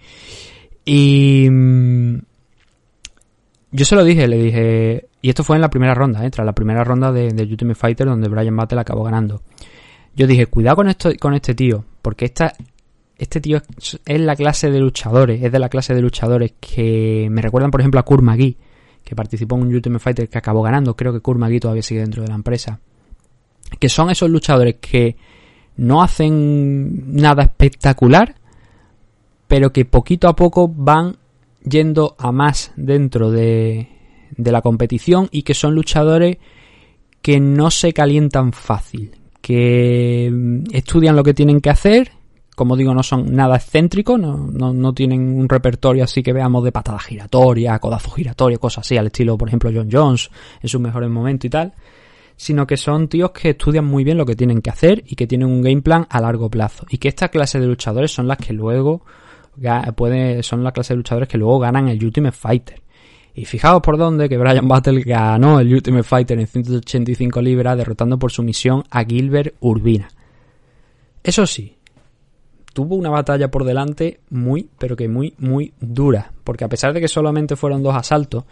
[0.86, 2.20] Y mm,
[3.72, 6.32] yo se lo dije, le dije, y esto fue en la primera ronda, ¿eh?
[6.32, 9.42] tras la primera ronda de, de Ultimate Fighter donde Brian Battle acabó ganando.
[10.16, 12.54] Yo dije, cuidado con esto, con este tío, porque esta,
[13.18, 17.42] este tío es, la clase de luchadores, es de la clase de luchadores que me
[17.42, 18.58] recuerdan, por ejemplo, a Kurt McGee,
[19.04, 22.02] que participó en un Ultimate Fighter que acabó ganando, creo que Kurt McGee todavía sigue
[22.02, 22.80] dentro de la empresa.
[23.80, 25.18] Que son esos luchadores que
[25.78, 28.36] no hacen nada espectacular,
[29.48, 31.18] pero que poquito a poco van
[31.70, 33.90] yendo a más dentro de,
[34.38, 36.38] de la competición y que son luchadores
[37.22, 39.12] que no se calientan fácil,
[39.42, 42.12] que mm, estudian lo que tienen que hacer,
[42.56, 46.64] como digo, no son nada excéntricos, no, no, no tienen un repertorio así que veamos
[46.64, 50.30] de patada giratoria, codazo giratorio, cosas así, al estilo, por ejemplo, John Jones
[50.62, 51.74] en sus mejores momentos y tal,
[52.38, 55.28] sino que son tíos que estudian muy bien lo que tienen que hacer y que
[55.28, 56.86] tienen un game plan a largo plazo.
[56.90, 59.02] Y que esta clase de luchadores son las que luego
[60.42, 62.82] son la clase de luchadores que luego ganan el Ultimate Fighter.
[63.34, 68.18] Y fijaos por dónde que Brian Battle ganó el Ultimate Fighter en 185 libras derrotando
[68.18, 70.08] por sumisión a Gilbert Urbina.
[71.22, 71.76] Eso sí,
[72.72, 76.32] tuvo una batalla por delante muy, pero que muy, muy dura.
[76.44, 78.46] Porque a pesar de que solamente fueron dos asaltos,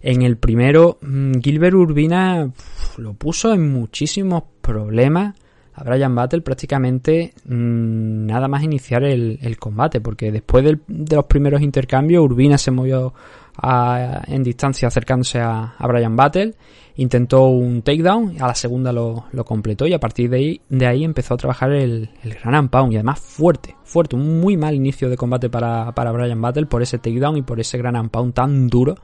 [0.00, 2.50] en el primero mm, Gilbert Urbina
[2.96, 5.34] lo puso en muchísimos problemas
[5.76, 11.60] a Brian Battle prácticamente mmm, nada más iniciar el, combate, porque después de los primeros
[11.60, 13.12] intercambios Urbina se movió
[13.58, 16.54] a, en distancia acercándose a, a, Brian Battle,
[16.96, 21.04] intentó un takedown, a la segunda lo, completó y a partir de ahí, de ahí
[21.04, 24.74] empezó a trabajar el, el Gran and Pound y además fuerte, fuerte, un muy mal
[24.74, 28.10] inicio de combate para, para Brian Battle por ese takedown y por ese Gran and
[28.10, 28.96] Pound tan duro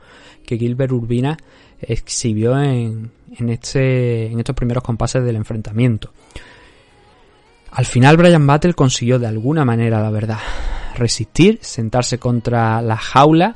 [0.43, 1.37] que Gilbert Urbina
[1.79, 6.11] exhibió en, en, este, en estos primeros compases del enfrentamiento.
[7.73, 10.37] Al final Brian Battle consiguió de alguna manera, la verdad,
[10.95, 13.55] resistir, sentarse contra la jaula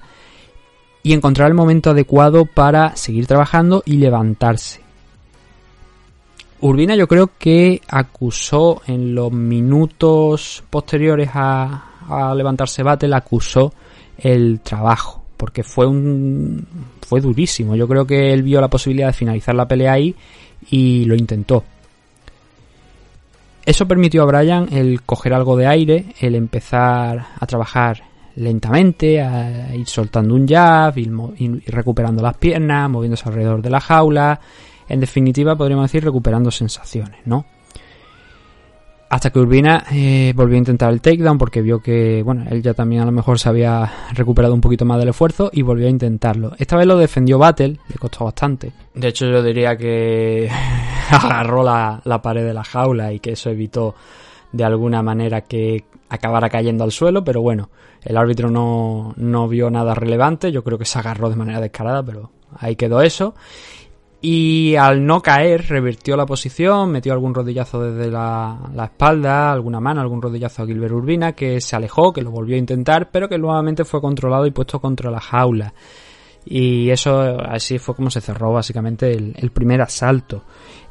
[1.03, 4.81] y encontrar el momento adecuado para seguir trabajando y levantarse.
[6.61, 13.71] Urbina yo creo que acusó en los minutos posteriores a, a levantarse Battle, acusó
[14.17, 16.65] el trabajo, porque fue un
[17.07, 17.75] fue durísimo.
[17.75, 20.15] Yo creo que él vio la posibilidad de finalizar la pelea ahí
[20.71, 21.63] y lo intentó.
[23.67, 28.01] Eso permitió a Brian el coger algo de aire, el empezar a trabajar
[28.37, 31.11] lentamente, a ir soltando un jab, ir,
[31.65, 34.39] recuperando las piernas, moviéndose alrededor de la jaula.
[34.87, 37.45] En definitiva, podríamos decir recuperando sensaciones, ¿no?
[39.09, 42.73] Hasta que Urbina eh, volvió a intentar el takedown porque vio que, bueno, él ya
[42.73, 45.89] también a lo mejor se había recuperado un poquito más del esfuerzo y volvió a
[45.89, 46.53] intentarlo.
[46.57, 48.71] Esta vez lo defendió Battle, le costó bastante.
[48.95, 50.49] De hecho, yo diría que
[51.15, 53.95] agarró la, la pared de la jaula y que eso evitó
[54.51, 57.69] de alguna manera que acabara cayendo al suelo, pero bueno,
[58.03, 62.03] el árbitro no, no vio nada relevante, yo creo que se agarró de manera descarada,
[62.03, 63.35] pero ahí quedó eso.
[64.19, 69.79] Y al no caer, revirtió la posición, metió algún rodillazo desde la, la, espalda, alguna
[69.79, 73.29] mano, algún rodillazo a Gilbert Urbina, que se alejó, que lo volvió a intentar, pero
[73.29, 75.73] que nuevamente fue controlado y puesto contra la jaula.
[76.45, 80.43] Y eso así fue como se cerró básicamente el, el primer asalto.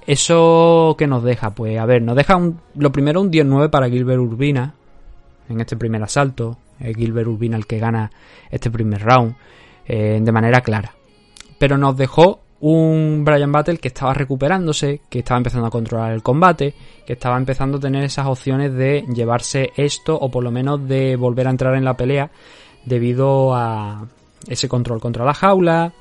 [0.06, 1.50] ¿Eso que nos deja?
[1.50, 4.74] Pues a ver, nos deja un, lo primero un 10-9 para Gilbert Urbina
[5.48, 6.58] en este primer asalto.
[6.78, 8.10] Eh, Gilbert Urbina el que gana
[8.50, 9.34] este primer round
[9.86, 10.92] eh, de manera clara.
[11.58, 16.22] Pero nos dejó un Brian Battle que estaba recuperándose, que estaba empezando a controlar el
[16.22, 20.86] combate, que estaba empezando a tener esas opciones de llevarse esto o por lo menos
[20.88, 22.30] de volver a entrar en la pelea
[22.84, 24.06] debido a
[24.48, 25.92] ese control contra la jaula,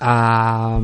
[0.00, 0.80] a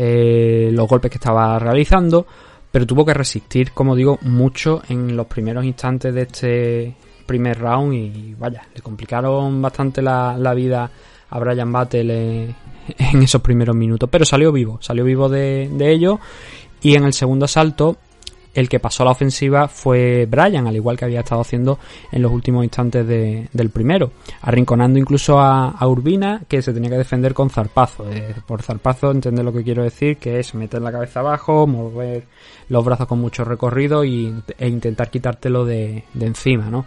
[0.00, 2.24] eh, los golpes que estaba realizando,
[2.70, 6.94] pero tuvo que resistir, como digo, mucho en los primeros instantes de este
[7.26, 10.88] primer round y vaya, le complicaron bastante la, vida
[11.30, 12.54] a Brian Battle en,
[12.98, 16.20] en esos primeros minutos, pero salió vivo, salió vivo de, de ello
[16.80, 17.96] y en el segundo asalto
[18.58, 21.78] el que pasó a la ofensiva fue Brian, al igual que había estado haciendo
[22.10, 24.10] en los últimos instantes de- del primero,
[24.42, 28.10] arrinconando incluso a, Urbina, que se tenía que defender con zarpazo.
[28.10, 32.24] Eh, por zarpazo, entender lo que quiero decir, que es meter la cabeza abajo, mover
[32.68, 36.86] los brazos con mucho recorrido y, e intentar quitártelo de, de encima, ¿no?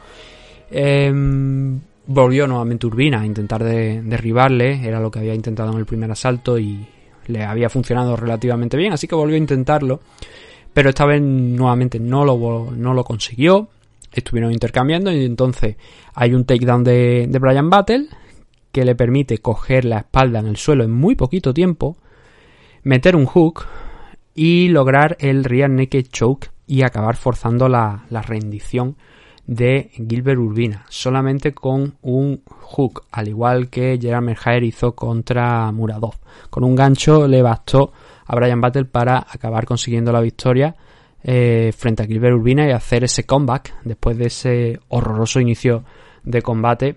[0.69, 5.85] Em, volvió nuevamente Urbina a intentar de- derribarle, era lo que había intentado en el
[5.85, 6.85] primer asalto y
[7.27, 9.99] le había funcionado relativamente bien, así que volvió a intentarlo
[10.73, 13.69] pero esta vez nuevamente no lo, no lo consiguió.
[14.11, 15.77] Estuvieron intercambiando y entonces
[16.13, 18.07] hay un takedown de, de Brian Battle
[18.71, 21.97] que le permite coger la espalda en el suelo en muy poquito tiempo,
[22.83, 23.65] meter un hook
[24.33, 28.95] y lograr el rear naked choke y acabar forzando la, la rendición
[29.45, 36.15] de Gilbert Urbina, solamente con un hook, al igual que Gerard Merhaer hizo contra Muradov.
[36.49, 37.91] Con un gancho le bastó
[38.31, 40.73] a Brian Battle para acabar consiguiendo la victoria
[41.21, 45.83] eh, frente a Gilbert Urbina y hacer ese comeback después de ese horroroso inicio
[46.23, 46.95] de combate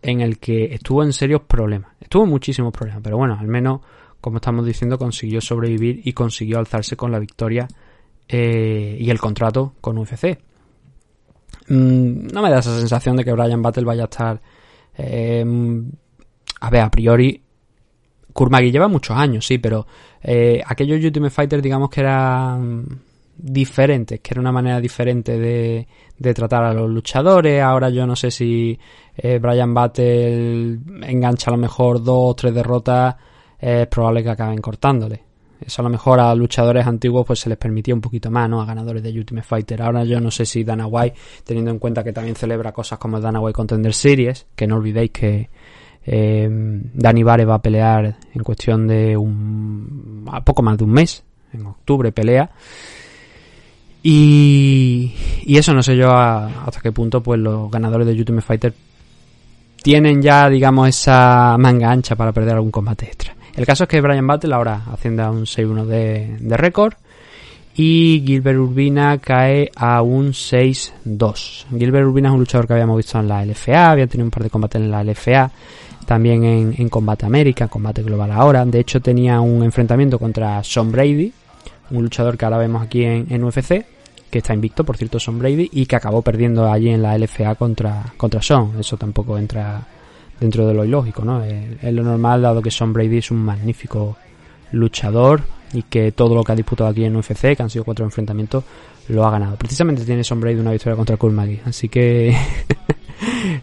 [0.00, 1.92] en el que estuvo en serios problemas.
[2.00, 3.82] Estuvo en muchísimos problemas, pero bueno, al menos,
[4.22, 7.68] como estamos diciendo, consiguió sobrevivir y consiguió alzarse con la victoria
[8.26, 10.38] eh, y el contrato con UFC.
[11.68, 14.40] Mm, no me da esa sensación de que Brian Battle vaya a estar...
[14.96, 15.44] eh,
[16.62, 17.42] a ver, a priori,
[18.40, 19.86] Kurmagi lleva muchos años, sí, pero
[20.22, 22.86] eh, aquellos Ultimate Fighter, digamos que eran
[23.36, 25.86] diferentes, que era una manera diferente de,
[26.16, 27.62] de tratar a los luchadores.
[27.62, 28.78] Ahora yo no sé si
[29.14, 33.14] eh, Brian Battle engancha a lo mejor dos o tres derrotas,
[33.60, 35.22] eh, es probable que acaben cortándole.
[35.60, 38.62] Eso a lo mejor a luchadores antiguos pues se les permitía un poquito más, ¿no?
[38.62, 39.82] A ganadores de Ultimate Fighter.
[39.82, 41.14] Ahora yo no sé si Dana White,
[41.44, 45.10] teniendo en cuenta que también celebra cosas como Dana White Contender Series, que no olvidéis
[45.10, 45.50] que
[46.06, 50.90] eh, Dani Vare va a pelear en cuestión de un a poco más de un
[50.90, 51.22] mes,
[51.52, 52.50] en octubre pelea.
[54.02, 58.74] Y, y eso no sé yo hasta qué punto pues los ganadores de Ultimate Fighter
[59.82, 63.34] tienen ya digamos esa manga ancha para perder algún combate extra.
[63.54, 66.94] El caso es que Brian Battle ahora asciende a un 6-1 de, de récord
[67.74, 71.66] y Gilbert Urbina cae a un 6-2.
[71.78, 74.42] Gilbert Urbina es un luchador que habíamos visto en la LFA, había tenido un par
[74.42, 75.50] de combates en la LFA,
[76.10, 78.64] también en, en Combate América, Combate Global ahora.
[78.64, 81.32] De hecho tenía un enfrentamiento contra Sean Brady,
[81.92, 83.86] un luchador que ahora vemos aquí en, en UFC,
[84.28, 87.54] que está invicto, por cierto, Sean Brady, y que acabó perdiendo allí en la LFA
[87.54, 88.72] contra, contra Sean.
[88.80, 89.86] Eso tampoco entra
[90.40, 91.44] dentro de lo ilógico, ¿no?
[91.44, 94.16] Es, lo normal, dado que Sean Brady es un magnífico
[94.72, 95.42] luchador
[95.72, 98.64] y que todo lo que ha disputado aquí en UFC, que han sido cuatro enfrentamientos,
[99.06, 99.54] lo ha ganado.
[99.54, 102.36] Precisamente tiene Sean Brady una victoria contra Maggie, así que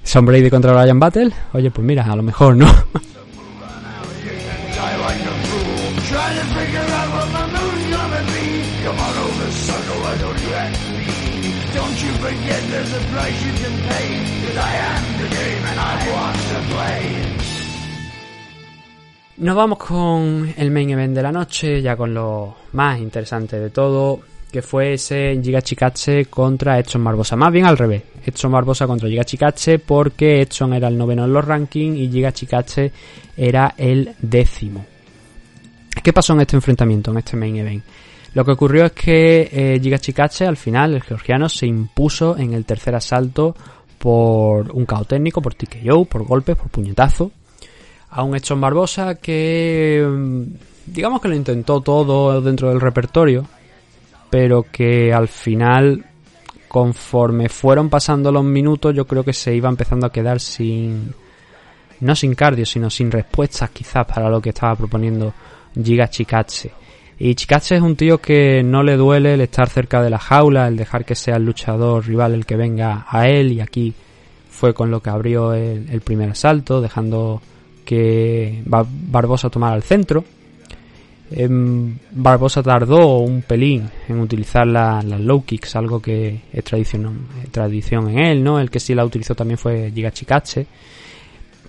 [0.04, 2.66] Sean Brady contra Brian Battle, oye, pues mira, a lo mejor, ¿no?
[19.38, 23.70] Nos vamos con el main event de la noche, ya con lo más interesante de
[23.70, 24.20] todo,
[24.52, 27.36] que fue ese Giga Chikache contra Edson Barbosa.
[27.36, 31.34] Más bien al revés, Edson Barbosa contra Giga Chikache porque Edson era el noveno en
[31.34, 32.92] los rankings y Giga Chikache
[33.36, 34.86] era el décimo.
[36.02, 37.84] ¿Qué pasó en este enfrentamiento, en este main event?
[38.34, 42.54] Lo que ocurrió es que eh, Giga Chikache al final, el georgiano, se impuso en
[42.54, 43.56] el tercer asalto
[43.98, 47.32] por un KO técnico, por TKO, por golpes, por puñetazo
[48.10, 50.44] a un Edson Barbosa que mm,
[50.88, 53.46] digamos que lo intentó todo dentro del repertorio,
[54.30, 56.06] pero que al final
[56.68, 61.14] conforme fueron pasando los minutos yo creo que se iba empezando a quedar sin
[62.00, 65.34] no sin cardio, sino sin respuestas quizás para lo que estaba proponiendo
[65.82, 66.72] Giga Chikache.
[67.18, 70.68] Y Chikache es un tío que no le duele el estar cerca de la jaula,
[70.68, 73.96] el dejar que sea el luchador rival el que venga a él y aquí
[74.50, 77.42] fue con lo que abrió el, el primer asalto, dejando
[77.84, 80.24] que Bar- Barbosa tomara el centro.
[81.30, 87.28] Em, Barbosa tardó un pelín en utilizar la- las low kicks, algo que es tradición,
[87.44, 88.60] eh, tradición en él, ¿no?
[88.60, 90.66] El que sí la utilizó también fue Giga Chikache.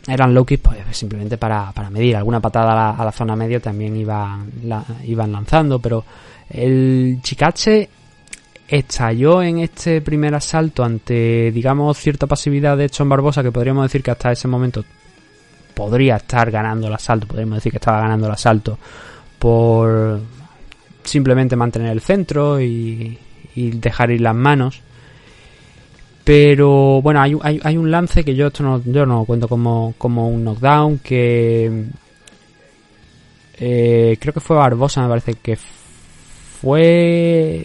[0.06, 2.16] Eran low kicks pues, simplemente para, para medir.
[2.16, 4.84] Alguna patada a la, la zona media también iban, la-
[5.26, 6.04] lanzando, pero
[6.50, 7.88] el Chikache
[8.68, 14.02] estalló en este primer asalto ante, digamos, cierta pasividad de Edson Barbosa, que podríamos decir
[14.02, 14.84] que hasta ese momento
[15.74, 18.78] podría estar ganando el asalto, podríamos decir que estaba ganando el asalto
[19.38, 20.20] por
[21.04, 23.18] simplemente mantener el centro y,
[23.54, 24.82] y dejar ir las manos.
[26.24, 29.48] Pero bueno, hay, hay, hay un lance que yo esto no, yo no lo cuento
[29.48, 31.86] como, como un knockdown, que
[33.58, 37.64] eh, creo que fue Barbosa, me parece que fue...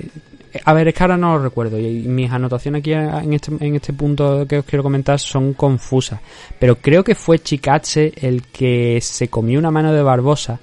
[0.65, 3.75] A ver, es que ahora no lo recuerdo y mis anotaciones aquí en este, en
[3.75, 6.19] este punto que os quiero comentar son confusas.
[6.59, 10.59] Pero creo que fue Chicache el que se comió una mano de Barbosa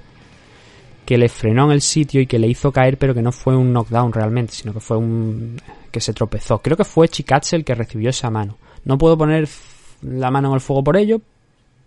[1.11, 3.57] que le frenó en el sitio y que le hizo caer, pero que no fue
[3.57, 6.61] un knockdown realmente, sino que fue un que se tropezó.
[6.61, 8.59] Creo que fue Chicache el que recibió esa mano.
[8.85, 9.49] No puedo poner
[10.03, 11.21] la mano en el fuego por ello,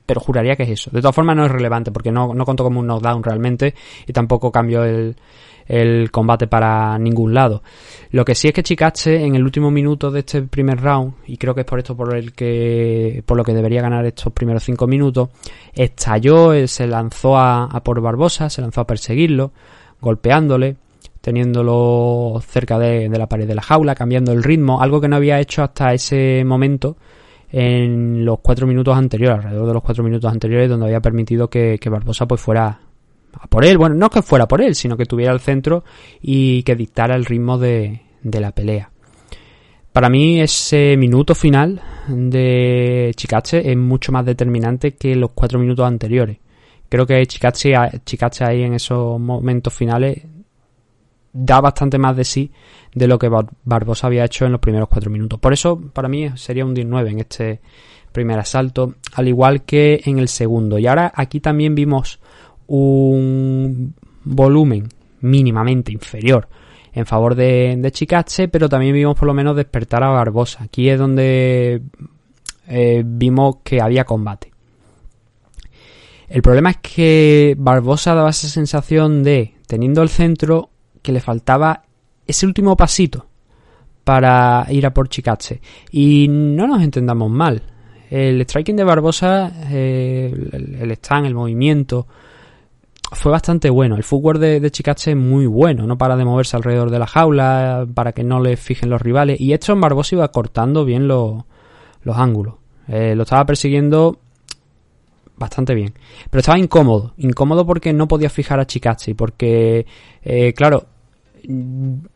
[0.05, 0.91] pero juraría que es eso.
[0.91, 3.73] De todas formas no es relevante porque no, no contó como un knockdown realmente
[4.05, 5.15] y tampoco cambió el,
[5.67, 7.63] el combate para ningún lado.
[8.11, 11.37] Lo que sí es que Chicache en el último minuto de este primer round, y
[11.37, 14.63] creo que es por esto por el que por lo que debería ganar estos primeros
[14.63, 15.29] cinco minutos,
[15.73, 19.51] estalló, eh, se lanzó a, por Barbosa, se lanzó a perseguirlo,
[20.01, 20.77] golpeándole,
[21.21, 25.15] teniéndolo cerca de, de la pared de la jaula, cambiando el ritmo, algo que no
[25.15, 26.97] había hecho hasta ese momento
[27.53, 31.77] en los cuatro minutos anteriores, alrededor de los cuatro minutos anteriores, donde había permitido que,
[31.79, 32.79] que Barbosa pues fuera
[33.39, 35.83] a por él, bueno, no que fuera por él, sino que tuviera el centro
[36.21, 38.89] y que dictara el ritmo de, de la pelea.
[39.93, 45.85] Para mí ese minuto final de Chicache es mucho más determinante que los cuatro minutos
[45.85, 46.39] anteriores.
[46.89, 50.23] Creo que Chicache, ahí en esos momentos finales
[51.31, 52.51] da bastante más de sí
[52.93, 53.29] de lo que
[53.63, 55.39] Barbosa había hecho en los primeros cuatro minutos.
[55.39, 57.61] Por eso, para mí sería un 19 en este
[58.11, 60.79] primer asalto, al igual que en el segundo.
[60.79, 62.19] Y ahora aquí también vimos
[62.75, 63.93] un
[64.23, 64.87] volumen
[65.21, 66.47] mínimamente inferior
[66.91, 70.63] en favor de, de Chicache, pero también vimos por lo menos despertar a Barbosa.
[70.63, 71.81] Aquí es donde
[72.67, 74.51] eh, vimos que había combate.
[76.27, 80.69] El problema es que Barbosa daba esa sensación de, teniendo el centro,
[81.01, 81.83] que le faltaba
[82.25, 83.27] ese último pasito
[84.03, 85.61] para ir a por Chicache.
[85.91, 87.61] Y no nos entendamos mal.
[88.09, 92.07] El striking de Barbosa, eh, el, el stand, el movimiento,
[93.15, 93.95] fue bastante bueno.
[93.95, 97.87] El footwork de, de es muy bueno, no para de moverse alrededor de la jaula
[97.93, 99.39] para que no le fijen los rivales.
[99.39, 101.43] Y esto en Barbosa iba cortando bien los,
[102.03, 102.55] los ángulos.
[102.87, 104.19] Eh, lo estaba persiguiendo
[105.35, 105.93] bastante bien.
[106.29, 107.13] Pero estaba incómodo.
[107.17, 109.15] Incómodo porque no podía fijar a Chicache.
[109.15, 109.85] Porque,
[110.23, 110.85] eh, claro,
[111.43, 112.09] en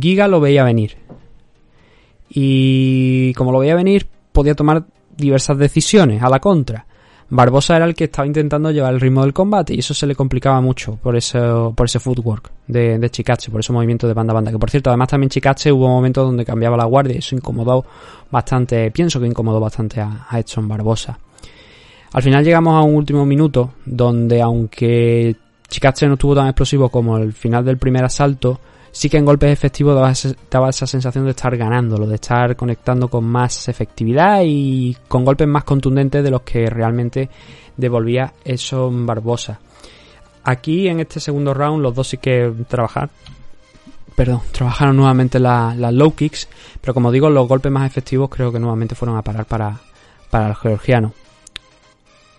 [0.00, 0.96] Giga lo veía venir.
[2.28, 4.84] Y como lo veía venir, podía tomar
[5.16, 6.86] diversas decisiones a la contra.
[7.30, 10.14] Barbosa era el que estaba intentando llevar el ritmo del combate y eso se le
[10.14, 11.38] complicaba mucho por ese,
[11.74, 14.50] por ese footwork de, de Chicache, por ese movimiento de banda a banda.
[14.50, 17.84] Que por cierto, además también Chicache hubo momentos donde cambiaba la guardia y eso incomodó
[18.30, 21.18] bastante, pienso que incomodó bastante a, a Edson Barbosa.
[22.12, 25.36] Al final llegamos a un último minuto donde aunque
[25.68, 28.58] Chicache no estuvo tan explosivo como el final del primer asalto,
[28.90, 33.24] sí que en golpes efectivos daba, esa sensación de estar ganándolo, de estar conectando con
[33.24, 37.28] más efectividad y con golpes más contundentes de los que realmente
[37.76, 39.60] devolvía eso Barbosa.
[40.44, 43.10] Aquí en este segundo round los dos sí que trabajar.
[44.16, 46.48] Perdón, trabajaron nuevamente las la low kicks,
[46.80, 49.78] pero como digo, los golpes más efectivos creo que nuevamente fueron a parar para,
[50.30, 51.12] para el georgiano.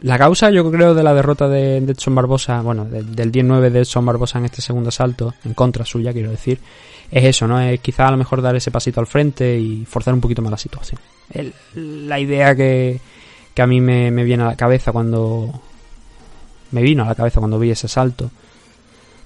[0.01, 3.69] La causa, yo creo, de la derrota de, de Edson Barbosa, bueno, del, del 10-9
[3.69, 6.59] de Edson Barbosa en este segundo asalto, en contra suya, quiero decir,
[7.11, 7.59] es eso, ¿no?
[7.59, 10.51] Es quizá a lo mejor dar ese pasito al frente y forzar un poquito más
[10.51, 10.99] la situación.
[11.75, 12.99] La idea que,
[13.53, 15.61] que a mí me, me, viene a la cabeza cuando.
[16.71, 18.29] Me vino a la cabeza cuando vi ese salto.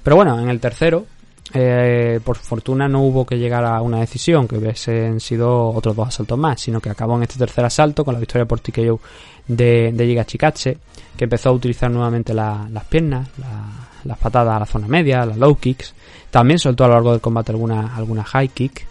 [0.01, 1.05] Pero bueno, en el tercero,
[1.53, 6.07] eh, por fortuna no hubo que llegar a una decisión, que hubiesen sido otros dos
[6.07, 8.99] asaltos más, sino que acabó en este tercer asalto con la victoria por TKO
[9.47, 10.77] de, de Giga Chicache,
[11.17, 15.25] que empezó a utilizar nuevamente la, las piernas, la, las patadas a la zona media,
[15.25, 15.93] las low kicks.
[16.31, 18.87] También soltó a lo largo del combate alguna, alguna high kick.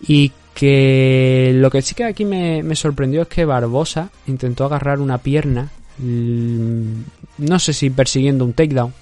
[0.00, 5.00] Y que lo que sí que aquí me, me sorprendió es que Barbosa intentó agarrar
[5.00, 8.92] una pierna, no sé si persiguiendo un takedown,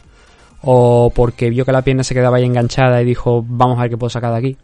[0.63, 3.91] o porque vio que la pierna se quedaba ahí enganchada y dijo vamos a ver
[3.91, 4.57] qué puedo sacar de aquí.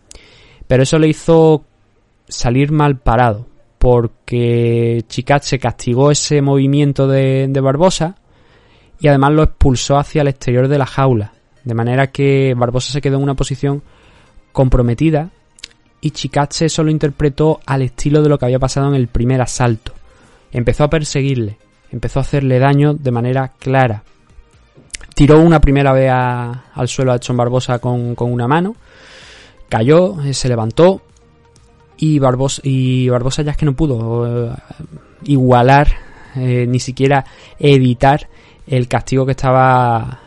[0.66, 1.64] Pero eso le hizo
[2.28, 3.46] salir mal parado,
[3.78, 8.16] porque Chicat castigó ese movimiento de, de, Barbosa
[8.98, 11.32] y además lo expulsó hacia el exterior de la jaula,
[11.64, 13.82] de manera que Barbosa se quedó en una posición
[14.52, 15.30] comprometida
[16.00, 19.92] y Chicache solo interpretó al estilo de lo que había pasado en el primer asalto.
[20.52, 21.58] Empezó a perseguirle,
[21.90, 24.04] empezó a hacerle daño de manera clara,
[25.16, 28.76] tiró una primera vez a, al suelo a Edson Barbosa con, con, una mano,
[29.70, 31.00] cayó, eh, se levantó
[31.96, 34.54] y Barbosa, y Barbosa ya es que no pudo eh,
[35.24, 35.88] igualar
[36.34, 37.24] eh, ni siquiera
[37.58, 38.28] evitar
[38.66, 40.20] el castigo que estaba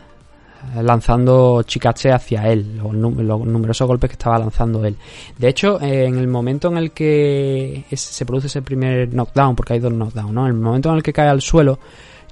[0.82, 4.96] lanzando Chikache hacia él, los, num- los numerosos golpes que estaba lanzando él.
[5.38, 9.78] De hecho, en el momento en el que se produce ese primer knockdown, porque hay
[9.78, 10.42] dos knockdowns, ¿no?
[10.48, 11.78] En el momento en el que cae al suelo,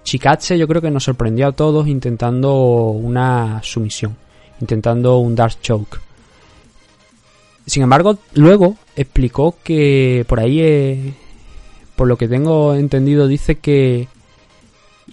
[0.03, 2.55] Chikache yo creo que nos sorprendió a todos intentando
[2.91, 4.17] una sumisión,
[4.61, 5.99] intentando un Dark Choke.
[7.67, 11.13] Sin embargo, luego explicó que por ahí, eh,
[11.97, 14.09] por lo que tengo entendido, dice que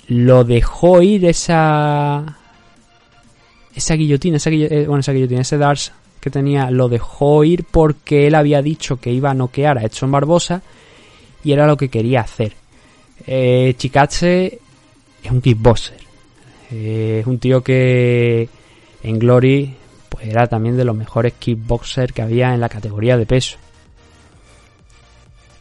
[0.07, 2.37] lo dejó ir esa
[3.75, 5.91] esa guillotina, esa guillo- eh, bueno, esa guillotina, ese Dars
[6.21, 10.11] que tenía, lo dejó ir porque él había dicho que iba a noquear a Edson
[10.11, 10.61] Barbosa
[11.43, 12.53] y era lo que quería hacer.
[13.27, 13.75] Eh,
[15.25, 15.97] es un kickboxer.
[16.71, 18.49] Eh, es un tío que
[19.03, 19.75] en Glory
[20.09, 23.57] pues era también de los mejores kickboxers que había en la categoría de peso.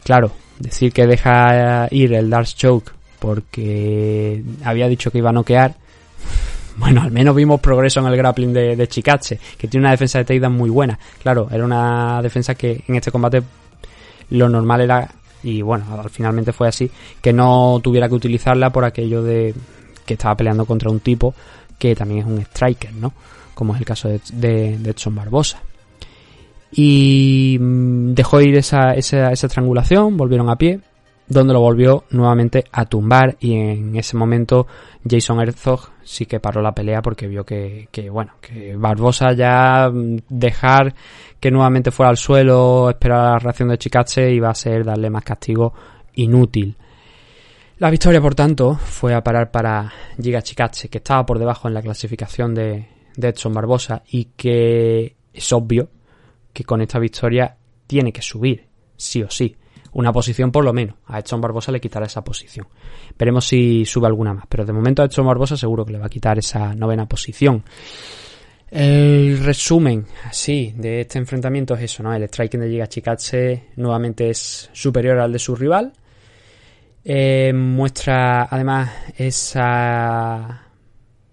[0.03, 5.75] Claro, decir que deja ir el Dark Choke porque había dicho que iba a noquear.
[6.77, 10.25] Bueno, al menos vimos progreso en el grappling de, de que tiene una defensa de
[10.25, 10.99] takedown muy buena.
[11.23, 13.41] Claro, era una defensa que en este combate
[14.31, 15.09] lo normal era,
[15.45, 16.89] y bueno, al- finalmente fue así,
[17.21, 19.53] que no tuviera que utilizarla por aquello de
[20.05, 21.33] que estaba peleando contra un tipo
[21.79, 23.13] que también es un striker, ¿no?
[23.53, 25.61] Como es el caso de, de, de Edson Barbosa.
[26.71, 30.79] Y mm, dejó ir esa, esa, esa estrangulación, volvieron a pie,
[31.27, 34.67] donde lo volvió nuevamente a tumbar y en ese momento
[35.07, 39.89] Jason Herzog sí que paró la pelea porque vio que, que bueno, que Barbosa ya
[39.91, 40.93] mm, dejar
[41.39, 45.23] que nuevamente fuera al suelo, esperar la reacción de Chikache iba a ser darle más
[45.23, 45.73] castigo
[46.15, 46.75] inútil.
[47.77, 49.91] La victoria, por tanto, fue a parar para
[50.21, 52.87] Giga Chikache, que estaba por debajo en la clasificación de,
[53.17, 55.89] de Edson Barbosa y que es obvio
[56.53, 58.65] que con esta victoria tiene que subir,
[58.95, 59.57] sí o sí.
[59.95, 60.95] Una posición por lo menos.
[61.07, 62.67] A Edson Barbosa le quitará esa posición.
[63.17, 64.45] Veremos si sube alguna más.
[64.49, 67.63] Pero de momento a Edson Barbosa seguro que le va a quitar esa novena posición.
[68.69, 72.13] El resumen, así, de este enfrentamiento es eso, ¿no?
[72.13, 75.93] El striking de Giga Chikatse nuevamente es superior al de su rival.
[77.05, 80.61] Eh, muestra además esa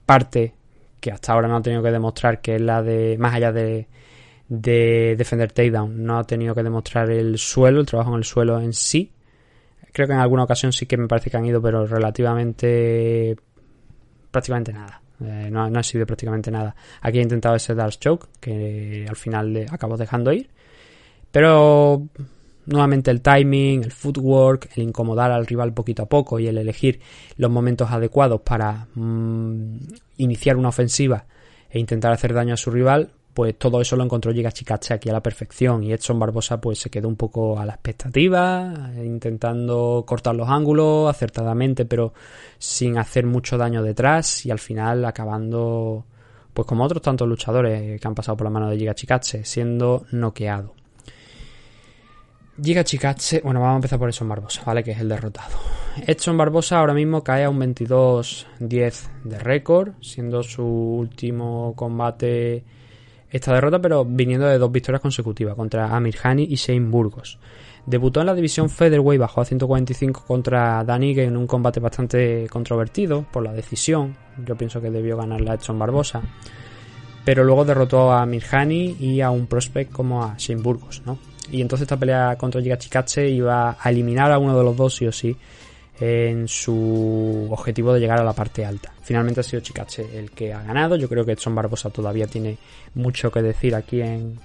[0.07, 0.55] parte
[1.01, 3.89] que hasta ahora no ha tenido que demostrar que es la de, más allá de,
[4.61, 8.61] de defender takedown, no ha tenido que demostrar el suelo, el trabajo en el suelo
[8.61, 9.11] en sí.
[9.93, 13.35] Creo que en alguna ocasión sí que me parece que han ido, pero relativamente
[14.31, 15.01] prácticamente nada.
[15.25, 16.75] Eh, no, no ha sido prácticamente nada.
[17.01, 20.51] Aquí he intentado ese Dark Choke, que al final le acabo dejando ir.
[21.31, 22.09] Pero
[22.67, 27.01] nuevamente el timing, el footwork, el incomodar al rival poquito a poco y el elegir
[27.37, 29.77] los momentos adecuados para mm,
[30.19, 31.25] iniciar una ofensiva
[31.71, 35.13] e intentar hacer daño a su rival, pues todo eso lo encontró Chikache aquí a
[35.13, 40.35] la perfección y Edson Barbosa pues se quedó un poco a la expectativa, intentando cortar
[40.35, 42.13] los ángulos acertadamente pero
[42.59, 46.05] sin hacer mucho daño detrás y al final acabando
[46.53, 50.05] pues como otros tantos luchadores que han pasado por la mano de Giga Chikache siendo
[50.11, 50.75] noqueado.
[52.63, 54.85] Giga Chikache, bueno, vamos a empezar por Edson Barbosa, ¿vale?
[54.85, 55.57] Que es el derrotado.
[56.07, 62.63] Edson Barbosa ahora mismo cae a un 22-10 de récord, siendo su último combate
[63.33, 67.39] esta derrota, pero viniendo de dos victorias consecutivas contra Amir Hani y Shane Burgos.
[67.87, 73.25] Debutó en la división Featherweight, bajó a 145 contra Danny en un combate bastante controvertido
[73.33, 74.17] por la decisión.
[74.47, 76.23] Yo pienso que debió ganar a Edson Barbosa.
[77.25, 81.19] Pero luego derrotó a Amir Hani y a un prospect como a Shane Burgos, ¿no?
[81.51, 84.95] Y entonces esta pelea contra Giga Chikache iba a eliminar a uno de los dos
[84.95, 85.37] sí o sí
[86.01, 88.93] en su objetivo de llegar a la parte alta.
[89.03, 90.97] Finalmente ha sido Chikache el que ha ganado.
[90.97, 92.59] Yo creo que Edson Barbosa todavía tiene
[92.95, 94.39] mucho que decir aquí en,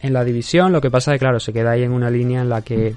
[0.00, 0.72] en la división.
[0.72, 2.94] Lo que pasa es que, claro, se queda ahí en una línea en la que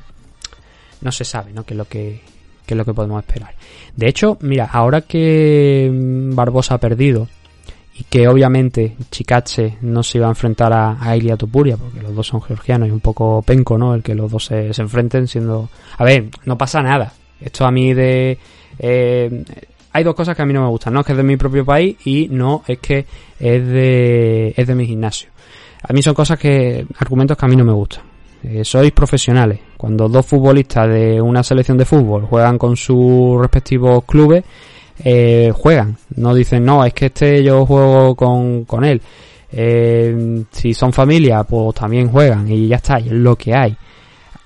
[1.01, 1.63] no se sabe, ¿no?
[1.63, 2.21] Qué es lo que,
[2.65, 3.53] qué es lo que podemos esperar.
[3.95, 5.89] De hecho, mira, ahora que
[6.33, 7.27] Barbosa ha perdido
[7.97, 12.27] y que obviamente Chikache no se iba a enfrentar a, a Ilia porque los dos
[12.27, 13.93] son georgianos y un poco penco, ¿no?
[13.93, 15.69] El que los dos se, se enfrenten siendo...
[15.97, 17.13] A ver, no pasa nada.
[17.41, 18.37] Esto a mí de...
[18.79, 19.43] eh,
[19.91, 21.37] hay dos cosas que a mí no me gustan, no es que es de mi
[21.37, 23.05] propio país y no es que
[23.39, 25.29] es de, es de mi gimnasio.
[25.83, 28.03] A mí son cosas que, argumentos que a mí no me gustan.
[28.43, 29.59] Eh, sois profesionales.
[29.77, 34.43] Cuando dos futbolistas de una selección de fútbol juegan con sus respectivos clubes,
[35.03, 35.95] eh, juegan.
[36.15, 39.01] No dicen, no, es que este yo juego con, con él.
[39.51, 43.75] Eh, si son familia, pues también juegan y ya está, es lo que hay.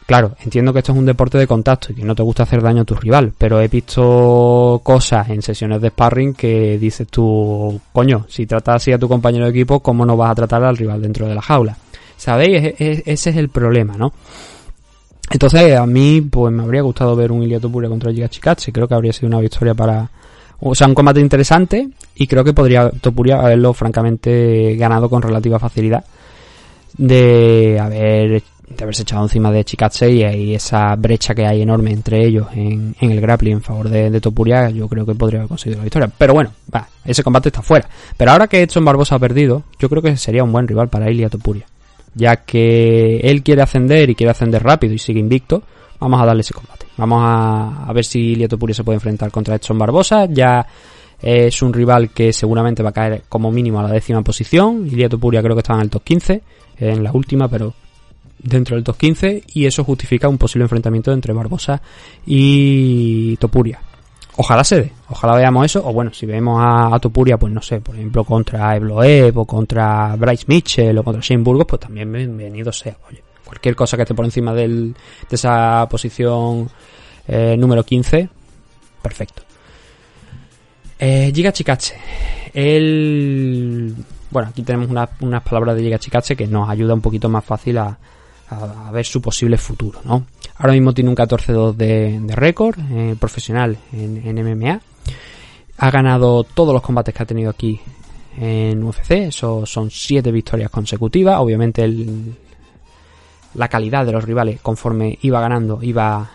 [0.10, 2.64] Claro, entiendo que esto es un deporte de contacto y que no te gusta hacer
[2.64, 7.80] daño a tu rival, pero he visto cosas en sesiones de sparring que dices tú,
[7.94, 10.78] coño, si tratas así a tu compañero de equipo, ¿cómo no vas a tratar al
[10.78, 11.78] rival dentro de la jaula?
[12.18, 12.56] ¿Sabéis?
[12.58, 14.12] E- e- ese es el problema, ¿no?
[15.30, 18.72] Entonces, a mí, pues me habría gustado ver un Topuria contra Giga Chikatse.
[18.72, 20.10] Creo que habría sido una victoria para.
[20.60, 21.88] O sea, un combate interesante.
[22.16, 26.04] Y creo que podría Topuria haberlo, francamente, ganado con relativa facilidad.
[26.98, 28.42] De haber
[28.76, 32.96] de haberse echado encima de Chikatse y, esa brecha que hay enorme entre ellos en,
[33.00, 36.10] el grappling en favor de, de, Topuria, yo creo que podría haber conseguido la victoria.
[36.18, 37.88] Pero bueno, va, ese combate está fuera.
[38.16, 41.10] Pero ahora que Edson Barbosa ha perdido, yo creo que sería un buen rival para
[41.10, 41.66] Ilia Topuria.
[42.16, 45.64] Ya que él quiere ascender y quiere ascender rápido y sigue invicto,
[46.00, 46.88] vamos a darle ese combate.
[46.98, 50.26] Vamos a, a ver si Ilia Topuria se puede enfrentar contra Edson Barbosa.
[50.26, 50.66] Ya
[51.22, 54.88] es un rival que seguramente va a caer como mínimo a la décima posición.
[54.88, 56.42] Ilia Topuria creo que estaba en el top 15,
[56.80, 57.74] en la última, pero
[58.40, 61.82] dentro del top 15 y eso justifica un posible enfrentamiento entre Barbosa
[62.26, 63.82] y Topuria.
[64.38, 67.82] Ojalá se dé, ojalá veamos eso, o bueno, si vemos a, Topuria, pues no sé,
[67.82, 72.72] por ejemplo, contra Evloev o contra Bryce Mitchell o contra Shane Burgos, pues también bienvenido
[72.72, 74.94] sea, oye, cualquier cosa que esté por encima del,
[75.30, 76.70] de esa posición
[77.28, 78.30] eh, número 15,
[79.02, 79.44] perfecto.
[80.98, 81.96] Eh, Giga Chikache,
[82.54, 83.94] él...
[84.32, 87.44] Bueno, aquí tenemos una, unas palabras de Giga Chikache que nos ayuda un poquito más
[87.44, 87.98] fácil a,
[88.50, 90.26] a, ver su posible futuro, ¿no?
[90.58, 94.82] Ahora mismo tiene un 14-2 de, récord eh, profesional en, MMA.
[95.78, 97.80] Ha ganado todos los combates que ha tenido aquí
[98.38, 99.12] en UFC.
[99.12, 101.40] Eso son 7 victorias consecutivas.
[101.40, 102.36] Obviamente el,
[103.54, 106.30] la calidad de los rivales conforme iba ganando iba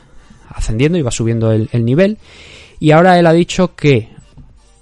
[0.48, 2.16] ascendiendo, iba subiendo el nivel.
[2.80, 4.08] Y ahora él ha dicho que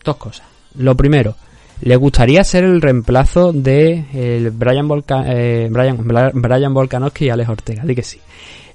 [0.05, 0.47] dos cosas.
[0.77, 1.35] Lo primero,
[1.83, 7.85] le gustaría ser el reemplazo de el Brian, Volca, eh, Brian, Volkanovski y Alex Ortega.
[7.85, 8.21] Di que sí.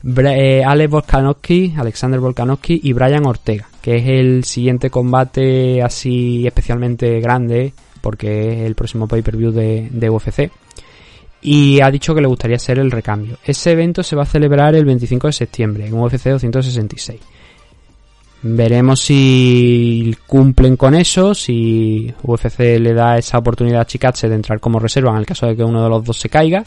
[0.03, 7.19] Eh, Alex Volkanovski, Alexander Volkanovski y Brian Ortega, que es el siguiente combate así especialmente
[7.21, 10.51] grande, porque es el próximo pay-per-view de, de UFC.
[11.41, 13.37] Y ha dicho que le gustaría ser el recambio.
[13.45, 17.21] Ese evento se va a celebrar el 25 de septiembre en UFC 266.
[18.55, 24.59] Veremos si cumplen con eso, si UFC le da esa oportunidad a Chikatse de entrar
[24.59, 26.63] como reserva en el caso de que uno de los dos se caiga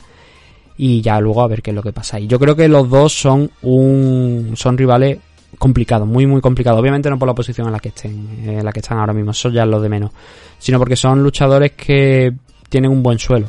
[0.76, 2.20] y ya luego a ver qué es lo que pasa.
[2.20, 5.18] Y yo creo que los dos son un son rivales
[5.58, 6.80] complicados, muy muy complicados.
[6.80, 9.30] Obviamente no por la posición en la que estén, en la que están ahora mismo,
[9.30, 10.10] eso ya es lo de menos,
[10.58, 12.32] sino porque son luchadores que
[12.68, 13.48] tienen un buen suelo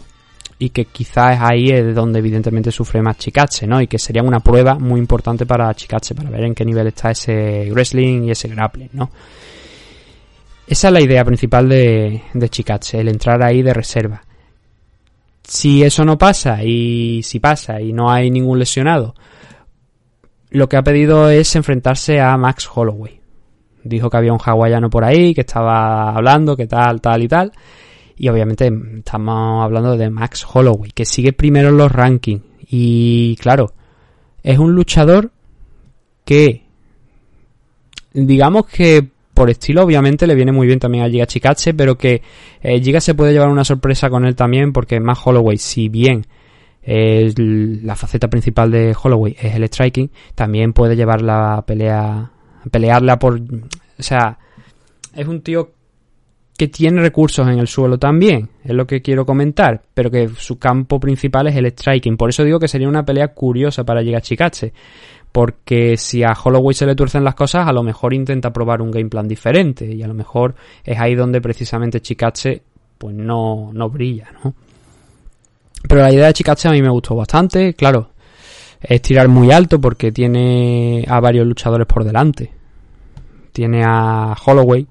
[0.62, 3.82] y que quizás ahí es donde evidentemente sufre más Chikache, ¿no?
[3.82, 7.10] Y que sería una prueba muy importante para Chikache, para ver en qué nivel está
[7.10, 9.10] ese wrestling y ese grappling, ¿no?
[10.68, 12.50] Esa es la idea principal de, de
[12.94, 14.22] el entrar ahí de reserva.
[15.42, 19.16] Si eso no pasa, y si pasa y no hay ningún lesionado,
[20.52, 23.20] lo que ha pedido es enfrentarse a Max Holloway.
[23.84, 27.52] Dijo que había un hawaiano por ahí, que estaba hablando, que tal, tal y tal.
[28.22, 32.44] Y obviamente estamos hablando de Max Holloway, que sigue primero en los rankings.
[32.70, 33.74] Y claro,
[34.44, 35.32] es un luchador
[36.24, 36.62] que,
[38.14, 42.22] digamos que por estilo obviamente le viene muy bien también a Giga Chikache, pero que
[42.62, 46.28] eh, Giga se puede llevar una sorpresa con él también, porque Max Holloway, si bien
[46.84, 52.32] eh, la faceta principal de Holloway es el striking, también puede llevar la pelea,
[52.70, 54.38] pelearla por, o sea,
[55.16, 55.72] es un tío
[56.62, 60.60] que tiene recursos en el suelo también, es lo que quiero comentar, pero que su
[60.60, 62.16] campo principal es el striking.
[62.18, 64.72] Por eso digo que sería una pelea curiosa para llegar a Chikache,
[65.32, 68.92] porque si a Holloway se le tuercen las cosas, a lo mejor intenta probar un
[68.92, 72.62] game plan diferente, y a lo mejor es ahí donde precisamente Chikache
[73.00, 74.54] pues no, no brilla, ¿no?
[75.90, 78.12] Pero la idea de Chikache a mí me gustó bastante, claro,
[78.80, 82.52] es tirar muy alto porque tiene a varios luchadores por delante.
[83.52, 84.86] Tiene a Holloway,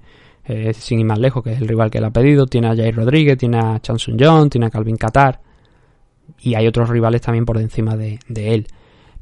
[0.51, 2.47] eh, sin ir más lejos, que es el rival que le ha pedido.
[2.47, 5.41] Tiene a Jair Rodríguez, tiene a Chanson John, tiene a Calvin Qatar.
[6.41, 8.67] Y hay otros rivales también por encima de, él.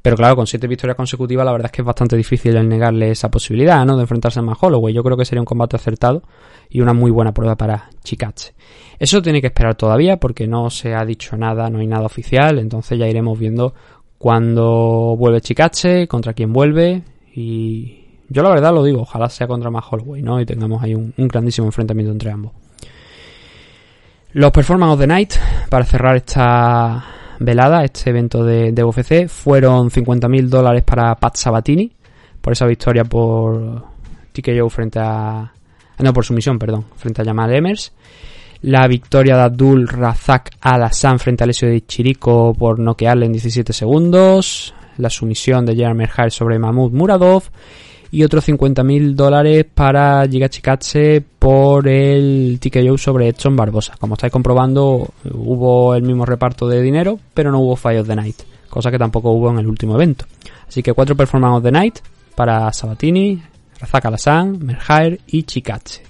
[0.01, 3.11] Pero claro, con siete victorias consecutivas, la verdad es que es bastante difícil el negarle
[3.11, 3.97] esa posibilidad, ¿no?
[3.97, 4.95] De enfrentarse a más Holloway.
[4.95, 6.23] Yo creo que sería un combate acertado
[6.71, 8.55] y una muy buena prueba para Chikache.
[8.99, 12.59] Eso tiene que esperar todavía porque no se ha dicho nada, no hay nada oficial.
[12.59, 13.75] Entonces ya iremos viendo
[14.17, 17.03] cuándo vuelve Chikache, contra quién vuelve
[17.35, 17.98] y,
[18.29, 20.41] yo la verdad lo digo, ojalá sea contra más Holloway, ¿no?
[20.41, 22.53] Y tengamos ahí un, grandísimo enfrentamiento entre ambos.
[24.33, 25.35] Los Performance of the Night,
[25.71, 27.05] para cerrar esta
[27.41, 31.91] velada, este evento de, de UFC, fueron 50.000 dólares para Pat Sabatini,
[32.41, 33.85] por esa victoria por
[34.33, 35.53] TKO frente a...
[35.99, 37.93] No, por sumisión, perdón, frente a Jamal Emers.
[38.63, 43.73] La victoria de Abdul Razak Al-Hassan frente a Alessio de Chirico por noquearle en 17
[43.73, 44.75] segundos.
[44.99, 47.45] La sumisión de Jeremy Hart sobre Mahmoud Muradov
[48.11, 53.95] y otros 50.000 dólares para Giga Chikatse por el TKO sobre Edson Barbosa.
[53.99, 58.17] Como estáis comprobando, hubo el mismo reparto de dinero, pero no hubo Fire of the
[58.17, 58.37] Night.
[58.69, 60.27] cosa que tampoco hubo en el último evento.
[60.67, 61.99] Así que cuatro Performance of the Night
[62.35, 63.43] para Sabatini,
[63.81, 66.03] Razak Alassane, Merhair y Chikache.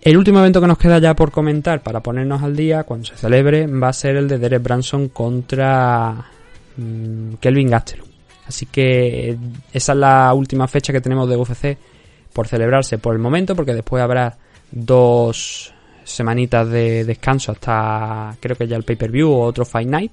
[0.00, 3.16] El último evento que nos queda ya por comentar para ponernos al día cuando se
[3.16, 6.24] celebre va a ser el de Derek Branson contra
[6.76, 8.07] mm, Kelvin Gastelum.
[8.48, 9.36] Así que
[9.72, 11.76] esa es la última fecha que tenemos de UFC
[12.32, 14.38] por celebrarse por el momento, porque después habrá
[14.70, 15.72] dos
[16.04, 20.12] semanitas de descanso hasta creo que ya el pay-per-view o otro Fight Night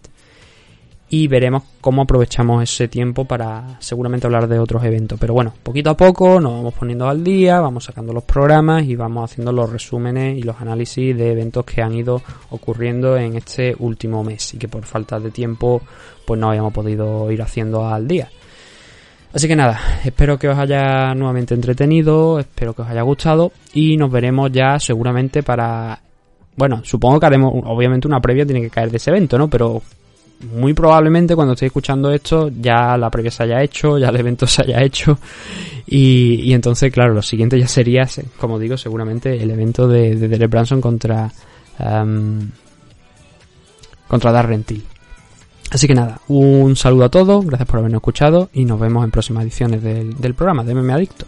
[1.08, 5.20] y veremos cómo aprovechamos ese tiempo para seguramente hablar de otros eventos.
[5.20, 8.96] Pero bueno, poquito a poco nos vamos poniendo al día, vamos sacando los programas y
[8.96, 13.76] vamos haciendo los resúmenes y los análisis de eventos que han ido ocurriendo en este
[13.78, 15.82] último mes y que por falta de tiempo
[16.26, 18.30] pues no habíamos podido ir haciendo al día.
[19.32, 23.98] Así que nada, espero que os haya nuevamente entretenido, espero que os haya gustado y
[23.98, 26.00] nos veremos ya seguramente para...
[26.56, 29.50] Bueno, supongo que haremos, obviamente una previa tiene que caer de ese evento, ¿no?
[29.50, 29.82] Pero
[30.42, 34.48] muy probablemente cuando estéis escuchando esto ya la previa se haya hecho, ya el evento
[34.48, 35.18] se haya hecho
[35.88, 38.08] y, y entonces claro, lo siguiente ya sería,
[38.38, 41.32] como digo, seguramente el evento de, de Derek Branson contra
[41.80, 42.50] um,
[44.08, 44.84] contra Darren Till.
[45.72, 49.12] Así que nada, un saludo a todos, gracias por habernos escuchado y nos vemos en
[49.12, 51.28] próximas ediciones del, del programa de MMA Adictos.